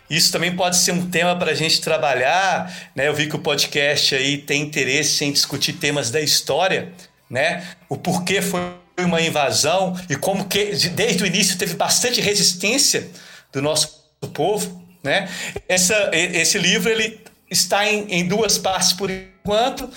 Isso 0.10 0.32
também 0.32 0.56
pode 0.56 0.78
ser 0.78 0.92
um 0.92 1.10
tema 1.10 1.36
para 1.36 1.52
a 1.52 1.56
gente 1.56 1.82
trabalhar. 1.82 2.72
Né? 2.96 3.08
Eu 3.08 3.14
vi 3.14 3.28
que 3.28 3.36
o 3.36 3.40
podcast 3.40 4.14
aí 4.14 4.38
tem 4.38 4.62
interesse 4.62 5.26
em 5.26 5.32
discutir 5.32 5.74
temas 5.74 6.12
da 6.12 6.22
história, 6.22 6.92
né? 7.30 7.66
O 7.90 7.98
porquê 7.98 8.42
foi 8.42 8.62
uma 9.00 9.22
invasão 9.22 9.98
e 10.10 10.16
como 10.16 10.46
que 10.46 10.76
desde 10.90 11.24
o 11.24 11.26
início 11.26 11.58
teve 11.58 11.76
bastante 11.76 12.22
resistência 12.22 13.10
do 13.52 13.62
nosso 13.62 14.06
povo, 14.34 14.86
né? 15.02 15.30
Essa, 15.68 16.12
esse 16.14 16.58
livro 16.58 16.90
ele 16.90 17.20
está 17.50 17.90
em, 17.90 18.06
em 18.10 18.28
duas 18.28 18.58
partes 18.58 18.94
por 18.94 19.10
enquanto, 19.44 19.90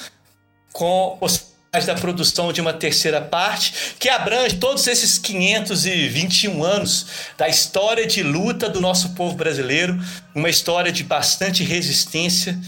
com 0.72 1.16
possibilidade 1.20 1.86
da 1.86 1.94
produção 1.94 2.52
de 2.52 2.60
uma 2.60 2.72
terceira 2.72 3.20
parte, 3.20 3.94
que 3.98 4.08
abrange 4.08 4.56
todos 4.56 4.86
esses 4.86 5.18
521 5.18 6.62
anos 6.62 7.06
da 7.36 7.48
história 7.48 8.06
de 8.06 8.22
luta 8.22 8.68
do 8.68 8.80
nosso 8.80 9.10
povo 9.14 9.34
brasileiro, 9.34 9.98
uma 10.34 10.48
história 10.48 10.90
de 10.90 11.04
bastante 11.04 11.62
resistência, 11.62 12.58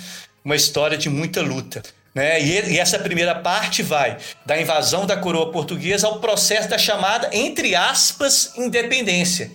uma 0.44 0.56
história 0.56 0.98
de 0.98 1.08
muita 1.08 1.40
luta. 1.40 1.82
Né? 2.14 2.40
E, 2.42 2.78
essa 2.78 2.98
primeira 2.98 3.34
parte 3.34 3.82
vai 3.82 4.16
da 4.44 4.60
invasão 4.60 5.06
da 5.06 5.16
coroa 5.16 5.52
portuguesa 5.52 6.06
ao 6.06 6.18
processo 6.18 6.68
da 6.68 6.78
chamada, 6.78 7.30
entre 7.32 7.74
aspas, 7.74 8.52
independência 8.56 9.50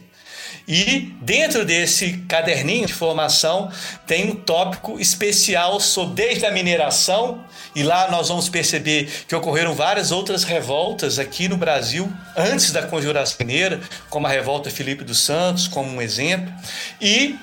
e 0.71 1.13
dentro 1.21 1.65
desse 1.65 2.13
caderninho 2.29 2.87
de 2.87 2.93
formação 2.93 3.69
tem 4.07 4.31
um 4.31 4.35
tópico 4.35 4.97
especial 5.01 5.81
sobre 5.81 6.23
desde 6.23 6.45
a 6.45 6.51
mineração, 6.51 7.43
e 7.75 7.83
lá 7.83 8.09
nós 8.09 8.29
vamos 8.29 8.47
perceber 8.47 9.09
que 9.27 9.35
ocorreram 9.35 9.73
várias 9.73 10.13
outras 10.13 10.45
revoltas 10.45 11.19
aqui 11.19 11.49
no 11.49 11.57
Brasil 11.57 12.09
antes 12.37 12.71
da 12.71 12.83
Conjuração 12.83 13.35
Mineira, 13.41 13.81
como 14.09 14.27
a 14.27 14.29
revolta 14.29 14.71
Felipe 14.71 15.03
dos 15.03 15.19
Santos, 15.19 15.67
como 15.67 15.89
um 15.89 16.01
exemplo, 16.01 16.53
e 17.01 17.35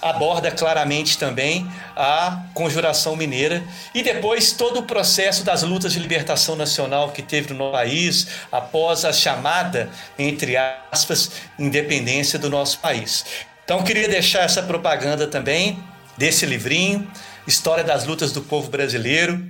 aborda 0.00 0.50
claramente 0.50 1.18
também 1.18 1.66
a 1.96 2.44
Conjuração 2.54 3.16
Mineira 3.16 3.64
e 3.94 4.02
depois 4.02 4.52
todo 4.52 4.80
o 4.80 4.82
processo 4.82 5.42
das 5.42 5.62
lutas 5.62 5.92
de 5.92 5.98
libertação 5.98 6.54
nacional 6.54 7.10
que 7.10 7.22
teve 7.22 7.52
no 7.54 7.72
país 7.72 8.26
após 8.52 9.04
a 9.04 9.12
chamada, 9.12 9.90
entre 10.18 10.56
aspas, 10.56 11.32
independência 11.58 12.38
do 12.38 12.50
nosso 12.50 12.78
país. 12.78 13.24
Então, 13.64 13.82
queria 13.82 14.08
deixar 14.08 14.44
essa 14.44 14.62
propaganda 14.62 15.26
também 15.26 15.82
desse 16.16 16.46
livrinho, 16.46 17.10
História 17.46 17.84
das 17.84 18.04
Lutas 18.04 18.32
do 18.32 18.42
Povo 18.42 18.70
Brasileiro. 18.70 19.44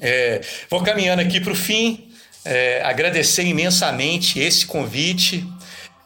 É, 0.00 0.40
vou 0.68 0.82
caminhando 0.82 1.22
aqui 1.22 1.40
para 1.40 1.52
o 1.52 1.56
fim, 1.56 2.10
é, 2.44 2.82
agradecer 2.82 3.44
imensamente 3.44 4.38
esse 4.38 4.66
convite 4.66 5.46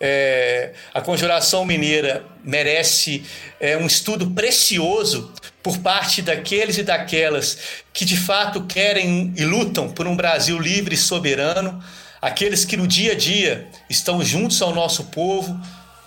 é, 0.01 0.73
a 0.95 1.03
Conjuração 1.03 1.67
Mineira 1.67 2.25
merece 2.43 3.23
é, 3.61 3.77
um 3.77 3.87
estudo 3.87 4.31
precioso 4.31 5.31
por 5.63 5.79
parte 5.79 6.23
daqueles 6.23 6.79
e 6.79 6.83
daquelas 6.83 7.59
que 7.93 8.07
de 8.07 8.17
fato 8.17 8.65
querem 8.65 9.35
e 9.37 9.45
lutam 9.45 9.91
por 9.91 10.07
um 10.07 10.17
Brasil 10.17 10.59
livre 10.59 10.95
e 10.95 10.99
soberano, 10.99 11.85
aqueles 12.21 12.65
que 12.65 12.79
no 12.79 12.87
dia 12.87 13.13
a 13.13 13.15
dia 13.15 13.69
estão 13.91 14.25
juntos 14.25 14.63
ao 14.63 14.75
nosso 14.75 15.05
povo, 15.05 15.61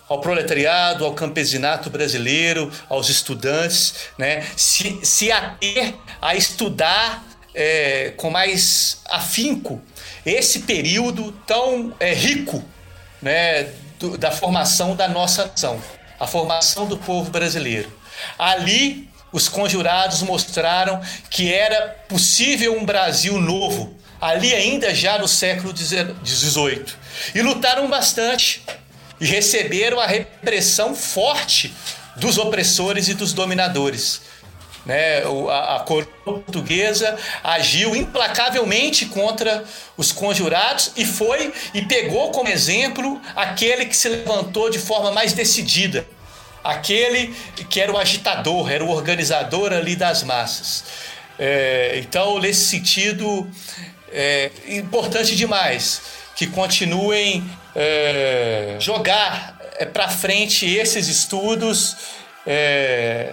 ao 0.10 0.20
proletariado, 0.20 1.06
ao 1.06 1.14
campesinato 1.14 1.90
brasileiro, 1.92 2.72
aos 2.90 3.10
estudantes, 3.10 3.94
né? 4.18 4.44
se, 4.58 5.00
se 5.04 5.32
ater 5.32 5.94
a 6.20 6.36
estudar 6.36 7.24
é, 7.54 8.12
com 8.18 8.32
mais 8.32 9.02
afinco 9.12 9.80
esse 10.26 10.62
período 10.62 11.32
tão 11.46 11.94
é, 12.00 12.12
rico 12.12 12.64
né, 13.24 13.70
do, 14.04 14.18
da 14.18 14.32
formação 14.32 14.98
da 14.98 15.08
nossa 15.08 15.46
nação, 15.46 15.82
a 16.20 16.28
formação 16.28 16.86
do 16.86 16.98
povo 16.98 17.32
brasileiro. 17.32 17.90
Ali, 18.38 19.10
os 19.32 19.48
conjurados 19.48 20.22
mostraram 20.22 21.02
que 21.30 21.54
era 21.54 21.88
possível 22.10 22.78
um 22.78 22.86
Brasil 22.86 23.40
novo, 23.40 23.96
ali 24.20 24.54
ainda 24.54 24.94
já 24.94 25.18
no 25.18 25.28
século 25.28 25.74
XVIII. 25.76 26.86
E 27.34 27.42
lutaram 27.42 27.88
bastante 27.88 28.62
e 29.22 29.26
receberam 29.26 30.02
a 30.02 30.06
repressão 30.06 30.94
forte 30.94 31.74
dos 32.18 32.38
opressores 32.38 33.08
e 33.08 33.14
dos 33.14 33.32
dominadores. 33.32 34.22
Né, 34.86 35.24
a, 35.50 35.78
a 35.78 35.80
coroa 35.80 36.06
portuguesa 36.26 37.18
agiu 37.42 37.96
implacavelmente 37.96 39.06
contra 39.06 39.64
os 39.96 40.12
conjurados 40.12 40.92
e 40.98 41.06
foi 41.06 41.54
e 41.74 41.84
pegou 41.84 42.32
como 42.32 42.50
exemplo 42.50 43.22
aquele 43.34 43.86
que 43.86 43.96
se 43.96 44.10
levantou 44.10 44.70
de 44.70 44.80
forma 44.80 45.10
mais 45.10 45.32
decidida, 45.32 46.06
aquele 46.62 47.34
que 47.70 47.80
era 47.80 47.94
o 47.94 47.98
agitador, 47.98 48.70
era 48.70 48.84
o 48.84 48.90
organizador 48.90 49.72
ali 49.72 49.96
das 49.96 50.22
massas. 50.22 50.84
É, 51.40 51.94
então, 52.00 52.38
nesse 52.40 52.66
sentido, 52.66 53.50
é 54.12 54.52
importante 54.68 55.36
demais 55.36 56.02
que 56.36 56.48
continuem 56.48 57.44
é, 57.76 58.76
jogar 58.80 59.58
é, 59.78 59.86
para 59.86 60.08
frente 60.10 60.66
esses 60.66 61.08
estudos 61.08 61.96
é, 62.46 63.32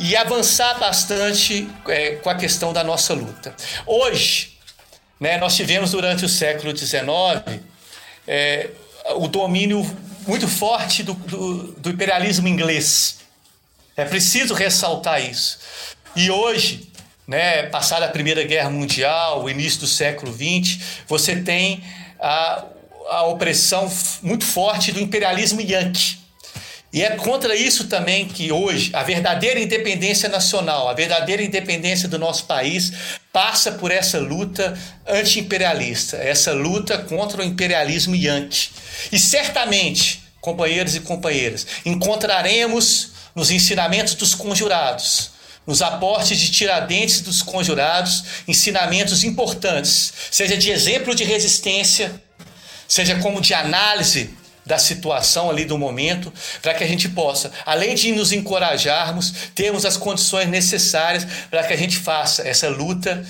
e 0.00 0.16
avançar 0.16 0.78
bastante 0.78 1.68
é, 1.86 2.16
com 2.16 2.30
a 2.30 2.34
questão 2.34 2.72
da 2.72 2.82
nossa 2.82 3.12
luta. 3.12 3.54
Hoje, 3.86 4.58
né, 5.20 5.36
nós 5.36 5.54
tivemos 5.54 5.90
durante 5.90 6.24
o 6.24 6.28
século 6.28 6.74
XIX 6.74 7.60
é, 8.26 8.70
o 9.16 9.28
domínio 9.28 9.84
muito 10.26 10.48
forte 10.48 11.02
do, 11.02 11.12
do, 11.12 11.72
do 11.72 11.90
imperialismo 11.90 12.48
inglês. 12.48 13.18
É 13.94 14.06
preciso 14.06 14.54
ressaltar 14.54 15.22
isso. 15.22 15.58
E 16.16 16.30
hoje, 16.30 16.90
né, 17.26 17.64
passada 17.64 18.06
a 18.06 18.08
Primeira 18.08 18.42
Guerra 18.42 18.70
Mundial, 18.70 19.44
o 19.44 19.50
início 19.50 19.80
do 19.80 19.86
século 19.86 20.32
XX, 20.32 20.82
você 21.06 21.36
tem 21.36 21.84
a, 22.18 22.64
a 23.10 23.24
opressão 23.24 23.92
muito 24.22 24.46
forte 24.46 24.92
do 24.92 25.00
imperialismo 25.00 25.60
yankee. 25.60 26.19
E 26.92 27.02
é 27.02 27.10
contra 27.10 27.54
isso 27.54 27.84
também 27.84 28.26
que 28.26 28.50
hoje 28.50 28.90
a 28.92 29.04
verdadeira 29.04 29.60
independência 29.60 30.28
nacional, 30.28 30.88
a 30.88 30.92
verdadeira 30.92 31.42
independência 31.42 32.08
do 32.08 32.18
nosso 32.18 32.46
país 32.46 32.92
passa 33.32 33.72
por 33.72 33.92
essa 33.92 34.18
luta 34.18 34.76
anti-imperialista, 35.06 36.16
essa 36.16 36.52
luta 36.52 36.98
contra 36.98 37.42
o 37.42 37.44
imperialismo 37.44 38.16
yankee. 38.16 38.70
E 39.12 39.18
certamente, 39.20 40.20
companheiros 40.40 40.96
e 40.96 41.00
companheiras, 41.00 41.64
encontraremos 41.86 43.12
nos 43.36 43.52
ensinamentos 43.52 44.14
dos 44.14 44.34
conjurados, 44.34 45.30
nos 45.64 45.82
aportes 45.82 46.36
de 46.40 46.50
Tiradentes 46.50 47.20
dos 47.20 47.40
conjurados, 47.40 48.24
ensinamentos 48.48 49.22
importantes, 49.22 50.12
seja 50.28 50.56
de 50.56 50.72
exemplo 50.72 51.14
de 51.14 51.22
resistência, 51.22 52.20
seja 52.88 53.14
como 53.20 53.40
de 53.40 53.54
análise 53.54 54.39
da 54.64 54.78
situação 54.78 55.50
ali 55.50 55.64
do 55.64 55.78
momento, 55.78 56.32
para 56.62 56.74
que 56.74 56.84
a 56.84 56.86
gente 56.86 57.08
possa, 57.08 57.50
além 57.64 57.94
de 57.94 58.12
nos 58.12 58.32
encorajarmos, 58.32 59.32
termos 59.54 59.84
as 59.84 59.96
condições 59.96 60.48
necessárias 60.48 61.26
para 61.50 61.64
que 61.64 61.72
a 61.72 61.76
gente 61.76 61.96
faça 61.96 62.46
essa 62.46 62.68
luta 62.68 63.24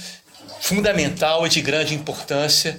fundamental 0.61 1.47
e 1.47 1.51
de 1.51 1.61
grande 1.61 1.95
importância, 1.95 2.79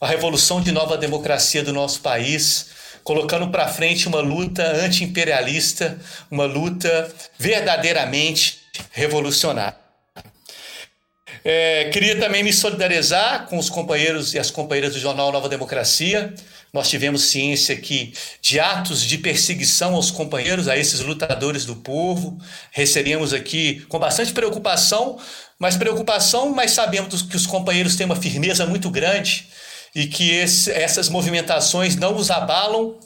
a 0.00 0.06
revolução 0.06 0.60
de 0.60 0.72
nova 0.72 0.96
democracia 0.96 1.62
do 1.62 1.72
nosso 1.72 2.00
país, 2.00 2.66
colocando 3.02 3.48
para 3.48 3.68
frente 3.68 4.06
uma 4.06 4.20
luta 4.20 4.62
anti-imperialista, 4.62 5.98
uma 6.30 6.44
luta 6.44 7.12
verdadeiramente 7.38 8.58
revolucionária. 8.92 9.87
É, 11.44 11.90
queria 11.92 12.18
também 12.18 12.42
me 12.42 12.52
solidarizar 12.52 13.46
com 13.46 13.58
os 13.58 13.70
companheiros 13.70 14.34
e 14.34 14.38
as 14.38 14.50
companheiras 14.50 14.94
do 14.94 15.00
jornal 15.00 15.30
Nova 15.32 15.48
Democracia, 15.48 16.34
nós 16.72 16.88
tivemos 16.88 17.22
ciência 17.22 17.74
aqui 17.74 18.12
de 18.42 18.60
atos 18.60 19.02
de 19.02 19.16
perseguição 19.18 19.94
aos 19.94 20.10
companheiros, 20.10 20.68
a 20.68 20.76
esses 20.76 21.00
lutadores 21.00 21.64
do 21.64 21.76
povo. 21.76 22.38
Recebemos 22.70 23.32
aqui 23.32 23.86
com 23.88 23.98
bastante 23.98 24.32
preocupação, 24.32 25.18
mas 25.58 25.76
preocupação, 25.76 26.50
mas 26.50 26.72
sabemos 26.72 27.22
que 27.22 27.36
os 27.36 27.46
companheiros 27.46 27.96
têm 27.96 28.04
uma 28.04 28.16
firmeza 28.16 28.66
muito 28.66 28.90
grande 28.90 29.48
e 29.94 30.06
que 30.06 30.30
esse, 30.30 30.70
essas 30.70 31.08
movimentações 31.08 31.96
não 31.96 32.14
os 32.14 32.30
abalam, 32.30 32.98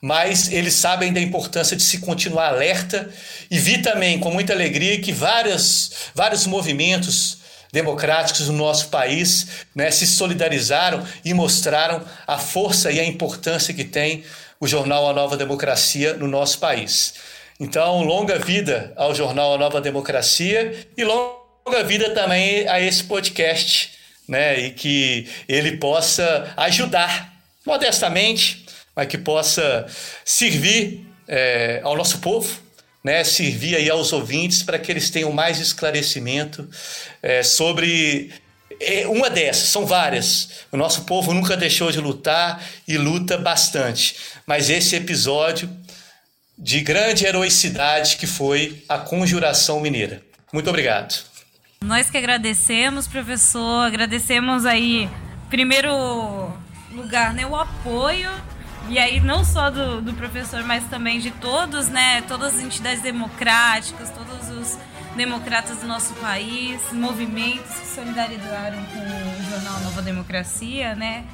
mas 0.00 0.50
eles 0.50 0.72
sabem 0.72 1.12
da 1.12 1.20
importância 1.20 1.76
de 1.76 1.82
se 1.82 1.98
continuar 1.98 2.48
alerta. 2.48 3.10
E 3.50 3.58
vi 3.58 3.82
também 3.82 4.18
com 4.18 4.30
muita 4.30 4.54
alegria 4.54 4.98
que 4.98 5.12
várias, 5.12 5.90
vários 6.14 6.46
movimentos 6.46 7.39
democráticos 7.72 8.46
do 8.46 8.52
nosso 8.52 8.88
país 8.88 9.64
né, 9.74 9.90
se 9.90 10.06
solidarizaram 10.06 11.06
e 11.24 11.32
mostraram 11.32 12.02
a 12.26 12.38
força 12.38 12.90
e 12.90 12.98
a 12.98 13.04
importância 13.04 13.72
que 13.72 13.84
tem 13.84 14.24
o 14.58 14.66
jornal 14.66 15.08
A 15.08 15.12
Nova 15.12 15.36
Democracia 15.36 16.14
no 16.14 16.26
nosso 16.26 16.58
país. 16.58 17.14
Então, 17.58 18.02
longa 18.02 18.38
vida 18.38 18.92
ao 18.96 19.14
jornal 19.14 19.54
A 19.54 19.58
Nova 19.58 19.80
Democracia 19.80 20.86
e 20.96 21.04
longa 21.04 21.84
vida 21.84 22.10
também 22.10 22.66
a 22.68 22.80
esse 22.80 23.04
podcast, 23.04 23.92
né, 24.28 24.58
e 24.58 24.70
que 24.70 25.28
ele 25.48 25.76
possa 25.76 26.52
ajudar 26.56 27.32
modestamente, 27.66 28.66
mas 28.94 29.06
que 29.06 29.18
possa 29.18 29.86
servir 30.24 31.06
é, 31.28 31.80
ao 31.82 31.96
nosso 31.96 32.18
povo 32.18 32.69
né, 33.02 33.24
servir 33.24 33.76
aí 33.76 33.88
aos 33.88 34.12
ouvintes 34.12 34.62
para 34.62 34.78
que 34.78 34.90
eles 34.90 35.10
tenham 35.10 35.32
mais 35.32 35.58
esclarecimento 35.58 36.68
é, 37.22 37.42
sobre 37.42 38.30
é, 38.80 39.06
uma 39.06 39.28
dessas, 39.28 39.68
são 39.68 39.86
várias. 39.86 40.50
O 40.70 40.76
nosso 40.76 41.04
povo 41.04 41.34
nunca 41.34 41.56
deixou 41.56 41.90
de 41.90 42.00
lutar 42.00 42.62
e 42.86 42.96
luta 42.96 43.36
bastante. 43.36 44.16
Mas 44.46 44.70
esse 44.70 44.96
episódio 44.96 45.70
de 46.58 46.80
grande 46.80 47.24
heroicidade 47.24 48.16
que 48.16 48.26
foi 48.26 48.84
a 48.88 48.98
Conjuração 48.98 49.80
Mineira. 49.80 50.22
Muito 50.52 50.68
obrigado. 50.68 51.24
Nós 51.82 52.10
que 52.10 52.18
agradecemos, 52.18 53.08
professor, 53.08 53.86
agradecemos 53.86 54.66
aí, 54.66 55.08
primeiro 55.48 55.90
lugar, 56.92 57.32
né, 57.32 57.46
o 57.46 57.56
apoio 57.56 58.30
e 58.90 58.98
aí, 58.98 59.20
não 59.20 59.44
só 59.44 59.70
do, 59.70 60.02
do 60.02 60.12
professor, 60.14 60.64
mas 60.64 60.82
também 60.86 61.20
de 61.20 61.30
todos, 61.30 61.88
né? 61.88 62.22
Todas 62.22 62.56
as 62.56 62.60
entidades 62.60 63.00
democráticas, 63.00 64.10
todos 64.10 64.48
os 64.50 64.76
democratas 65.14 65.78
do 65.78 65.86
nosso 65.86 66.12
país, 66.14 66.80
movimentos 66.92 67.72
que 67.72 67.86
solidarizaram 67.86 68.84
com 68.86 68.98
o 68.98 69.48
jornal 69.48 69.78
Nova 69.82 70.02
Democracia, 70.02 70.96
né? 70.96 71.24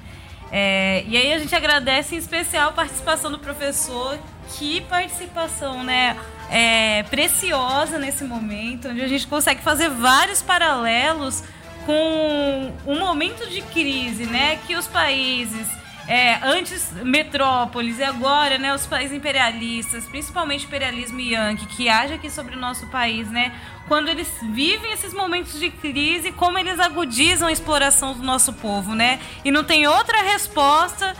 É, 0.52 1.02
e 1.08 1.16
aí 1.16 1.32
a 1.32 1.38
gente 1.38 1.54
agradece 1.54 2.14
em 2.14 2.18
especial 2.18 2.68
a 2.68 2.72
participação 2.72 3.30
do 3.30 3.38
professor, 3.38 4.18
que 4.58 4.82
participação, 4.82 5.82
né? 5.82 6.14
É, 6.50 7.04
preciosa 7.04 7.98
nesse 7.98 8.22
momento, 8.22 8.88
onde 8.88 9.00
a 9.00 9.08
gente 9.08 9.26
consegue 9.26 9.62
fazer 9.62 9.88
vários 9.88 10.42
paralelos 10.42 11.42
com 11.86 12.74
um 12.86 12.98
momento 12.98 13.48
de 13.48 13.62
crise, 13.62 14.26
né? 14.26 14.56
Que 14.66 14.76
os 14.76 14.86
países 14.86 15.66
é, 16.08 16.38
antes 16.42 16.92
metrópoles 17.02 17.98
e 17.98 18.04
agora, 18.04 18.58
né, 18.58 18.74
os 18.74 18.86
países 18.86 19.16
imperialistas, 19.16 20.04
principalmente 20.04 20.64
imperialismo 20.64 21.18
yankee, 21.18 21.66
que 21.66 21.88
age 21.88 22.14
aqui 22.14 22.30
sobre 22.30 22.54
o 22.54 22.58
nosso 22.58 22.86
país, 22.86 23.28
né, 23.28 23.52
quando 23.88 24.08
eles 24.08 24.28
vivem 24.52 24.92
esses 24.92 25.12
momentos 25.12 25.58
de 25.58 25.70
crise, 25.70 26.32
como 26.32 26.58
eles 26.58 26.78
agudizam 26.78 27.48
a 27.48 27.52
exploração 27.52 28.14
do 28.14 28.22
nosso 28.22 28.52
povo, 28.52 28.94
né, 28.94 29.18
e 29.44 29.50
não 29.50 29.64
tem 29.64 29.86
outra 29.86 30.22
resposta 30.22 31.14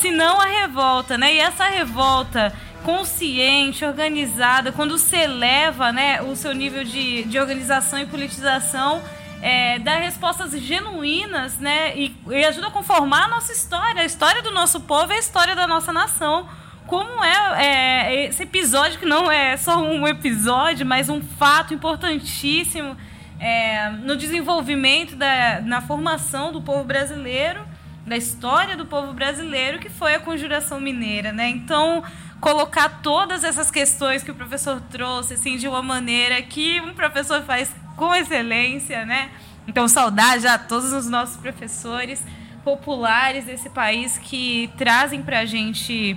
senão 0.00 0.40
a 0.40 0.46
revolta, 0.46 1.16
né, 1.16 1.34
e 1.34 1.38
essa 1.38 1.64
revolta 1.64 2.52
consciente, 2.82 3.84
organizada, 3.84 4.72
quando 4.72 4.98
se 4.98 5.16
eleva, 5.16 5.92
né, 5.92 6.20
o 6.20 6.34
seu 6.34 6.52
nível 6.52 6.82
de, 6.82 7.22
de 7.24 7.38
organização 7.38 8.00
e 8.00 8.06
politização, 8.06 9.00
é, 9.42 9.80
dar 9.80 10.00
respostas 10.00 10.52
genuínas, 10.52 11.58
né? 11.58 11.96
E, 11.96 12.16
e, 12.30 12.44
ajuda 12.44 12.68
a 12.68 12.70
conformar 12.70 13.24
a 13.24 13.28
nossa 13.28 13.52
história. 13.52 14.02
A 14.02 14.04
história 14.04 14.40
do 14.40 14.52
nosso 14.52 14.80
povo 14.82 15.12
é 15.12 15.16
a 15.16 15.18
história 15.18 15.56
da 15.56 15.66
nossa 15.66 15.92
nação. 15.92 16.48
Como 16.86 17.24
é, 17.24 17.66
é 17.66 18.26
esse 18.26 18.44
episódio, 18.44 19.00
que 19.00 19.06
não 19.06 19.30
é 19.30 19.56
só 19.56 19.82
um 19.82 20.06
episódio, 20.06 20.86
mas 20.86 21.08
um 21.08 21.20
fato 21.20 21.74
importantíssimo 21.74 22.96
é, 23.40 23.90
no 23.90 24.16
desenvolvimento, 24.16 25.16
da, 25.16 25.60
na 25.60 25.80
formação 25.80 26.52
do 26.52 26.62
povo 26.62 26.84
brasileiro, 26.84 27.66
da 28.06 28.16
história 28.16 28.76
do 28.76 28.86
povo 28.86 29.12
brasileiro, 29.12 29.80
que 29.80 29.88
foi 29.88 30.14
a 30.14 30.20
Conjuração 30.20 30.80
Mineira, 30.80 31.32
né? 31.32 31.48
Então, 31.48 32.04
colocar 32.40 33.00
todas 33.02 33.42
essas 33.42 33.72
questões 33.72 34.22
que 34.22 34.30
o 34.30 34.34
professor 34.34 34.80
trouxe, 34.82 35.34
assim, 35.34 35.56
de 35.56 35.66
uma 35.66 35.82
maneira 35.82 36.40
que 36.42 36.80
um 36.80 36.94
professor 36.94 37.42
faz 37.42 37.74
com 37.96 38.14
excelência, 38.14 39.04
né? 39.04 39.30
Então, 39.66 39.86
saudade 39.86 40.46
a 40.46 40.58
todos 40.58 40.92
os 40.92 41.08
nossos 41.08 41.36
professores. 41.36 42.22
populares 42.64 43.44
desse 43.44 43.68
país 43.68 44.16
que 44.18 44.70
trazem 44.78 45.20
para 45.20 45.40
a 45.40 45.44
gente 45.44 46.16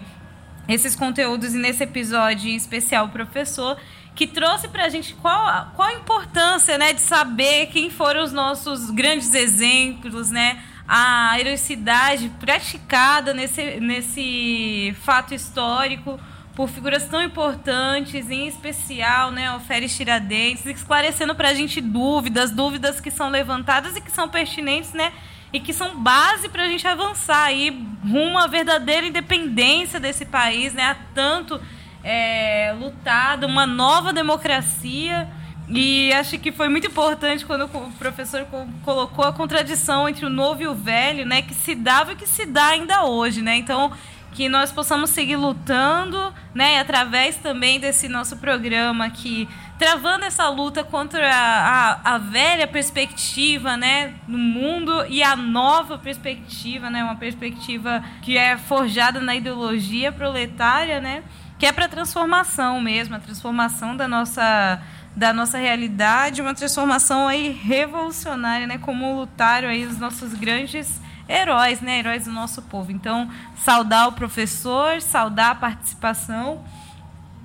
esses 0.68 0.96
conteúdos 0.96 1.56
e 1.56 1.58
nesse 1.58 1.84
episódio 1.84 2.50
em 2.50 2.56
especial 2.56 3.06
o 3.06 3.10
professor 3.10 3.78
que 4.16 4.26
trouxe 4.26 4.68
para 4.68 4.86
a 4.86 4.90
gente 4.90 5.14
qual, 5.16 5.72
qual 5.76 5.90
a 5.90 5.94
importância 5.94 6.78
né, 6.78 6.94
de 6.94 7.02
saber 7.02 7.68
quem 7.68 7.90
foram 7.90 8.24
os 8.24 8.32
nossos 8.32 8.90
grandes 8.90 9.34
exemplos, 9.34 10.32
né, 10.32 10.64
a 10.88 11.38
heroicidade 11.40 12.32
praticada 12.40 13.34
nesse, 13.34 13.80
nesse 13.80 14.96
fato 15.02 15.34
histórico 15.34 16.20
por 16.56 16.70
figuras 16.70 17.06
tão 17.08 17.22
importantes, 17.22 18.32
em 18.32 18.48
especial 18.48 19.30
né, 19.30 19.54
o 19.56 19.60
Férez 19.60 19.96
Tiradentes, 19.96 20.66
esclarecendo 20.66 21.36
para 21.36 21.50
a 21.50 21.54
gente 21.54 21.82
dúvidas, 21.82 22.50
dúvidas 22.52 23.02
que 23.02 23.12
são 23.12 23.30
levantadas 23.30 23.98
e 23.98 24.02
que 24.02 24.10
são 24.10 24.30
pertinentes, 24.30 24.94
né, 24.94 25.12
e 25.52 25.60
que 25.60 25.74
são 25.74 26.00
base 26.00 26.48
para 26.48 26.64
a 26.64 26.68
gente 26.68 26.88
avançar 26.88 27.44
aí 27.44 27.86
rumo 28.04 28.38
à 28.40 28.48
verdadeira 28.48 29.06
independência 29.06 30.00
desse 30.00 30.26
país, 30.26 30.74
né, 30.74 30.84
há 30.84 30.96
tanto 31.14 31.60
é, 32.02 32.74
lutado, 32.80 33.46
uma 33.46 33.68
nova 33.68 34.14
democracia. 34.14 35.28
E 35.68 36.14
acho 36.14 36.38
que 36.38 36.52
foi 36.52 36.70
muito 36.70 36.86
importante 36.86 37.44
quando 37.44 37.66
o 37.66 37.92
professor 37.94 38.46
colocou 38.84 39.26
a 39.26 39.34
contradição 39.34 40.08
entre 40.08 40.24
o 40.24 40.30
novo 40.30 40.62
e 40.62 40.68
o 40.68 40.76
velho, 40.76 41.26
né, 41.26 41.42
que 41.42 41.56
se 41.56 41.74
dava 41.74 42.14
e 42.14 42.16
que 42.16 42.28
se 42.28 42.46
dá 42.46 42.68
ainda 42.68 43.04
hoje, 43.04 43.42
né? 43.42 43.58
Então, 43.58 43.92
que 44.36 44.50
nós 44.50 44.70
possamos 44.70 45.12
seguir 45.12 45.38
lutando, 45.38 46.34
né, 46.54 46.82
através 46.82 47.38
também 47.38 47.80
desse 47.80 48.10
nosso 48.10 48.36
programa 48.36 49.06
aqui, 49.06 49.48
travando 49.80 50.26
essa 50.26 50.50
luta 50.50 50.84
contra 50.84 51.34
a, 51.34 51.94
a, 51.94 52.16
a, 52.16 52.18
velha 52.18 52.68
perspectiva, 52.68 53.78
né, 53.78 54.14
no 54.28 54.38
mundo 54.38 55.06
e 55.08 55.24
a 55.24 55.38
nova 55.38 55.98
perspectiva, 55.98 56.90
né, 56.90 57.02
uma 57.02 57.16
perspectiva 57.16 58.04
que 58.22 58.38
é 58.38 58.58
forjada 58.58 59.22
na 59.22 59.34
ideologia 59.34 60.12
proletária, 60.12 61.00
né, 61.00 61.24
que 61.58 61.66
é 61.66 61.72
para 61.72 61.88
transformação 61.88 62.82
mesmo, 62.82 63.16
a 63.16 63.20
transformação 63.20 63.96
da 63.96 64.08
nossa 64.08 64.82
da 65.16 65.32
nossa 65.32 65.58
realidade, 65.58 66.42
uma 66.42 66.54
transformação 66.54 67.26
aí 67.26 67.50
revolucionária, 67.50 68.68
né? 68.68 68.78
Como 68.78 69.16
lutaram 69.16 69.70
aí 69.70 69.86
os 69.86 69.98
nossos 69.98 70.34
grandes 70.34 71.00
heróis, 71.28 71.82
né? 71.82 72.00
Heróis 72.00 72.26
do 72.26 72.32
nosso 72.32 72.62
povo. 72.64 72.92
Então, 72.92 73.30
saudar 73.58 74.08
o 74.08 74.14
professor, 74.14 75.02
saudar 75.02 75.52
a 75.52 75.56
participação 75.56 76.64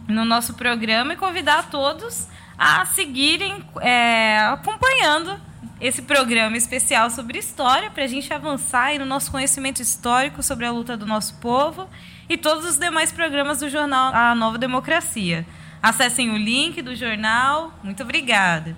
no 0.08 0.24
nosso 0.24 0.54
programa 0.54 1.14
e 1.14 1.16
convidar 1.16 1.70
todos 1.70 2.26
a 2.58 2.84
seguirem 2.86 3.64
é, 3.80 4.38
acompanhando 4.40 5.40
esse 5.80 6.02
programa 6.02 6.56
especial 6.56 7.10
sobre 7.10 7.38
história 7.38 7.90
para 7.90 8.04
a 8.04 8.06
gente 8.06 8.32
avançar 8.32 8.98
no 8.98 9.06
nosso 9.06 9.30
conhecimento 9.30 9.80
histórico 9.80 10.42
sobre 10.42 10.66
a 10.66 10.70
luta 10.70 10.96
do 10.96 11.06
nosso 11.06 11.34
povo 11.36 11.88
e 12.28 12.36
todos 12.36 12.66
os 12.66 12.76
demais 12.76 13.10
programas 13.10 13.60
do 13.60 13.68
jornal 13.70 14.14
A 14.14 14.34
Nova 14.34 14.58
Democracia. 14.58 15.46
Acessem 15.82 16.30
o 16.30 16.36
link 16.36 16.82
do 16.82 16.94
jornal. 16.94 17.72
Muito 17.82 18.02
obrigada. 18.02 18.76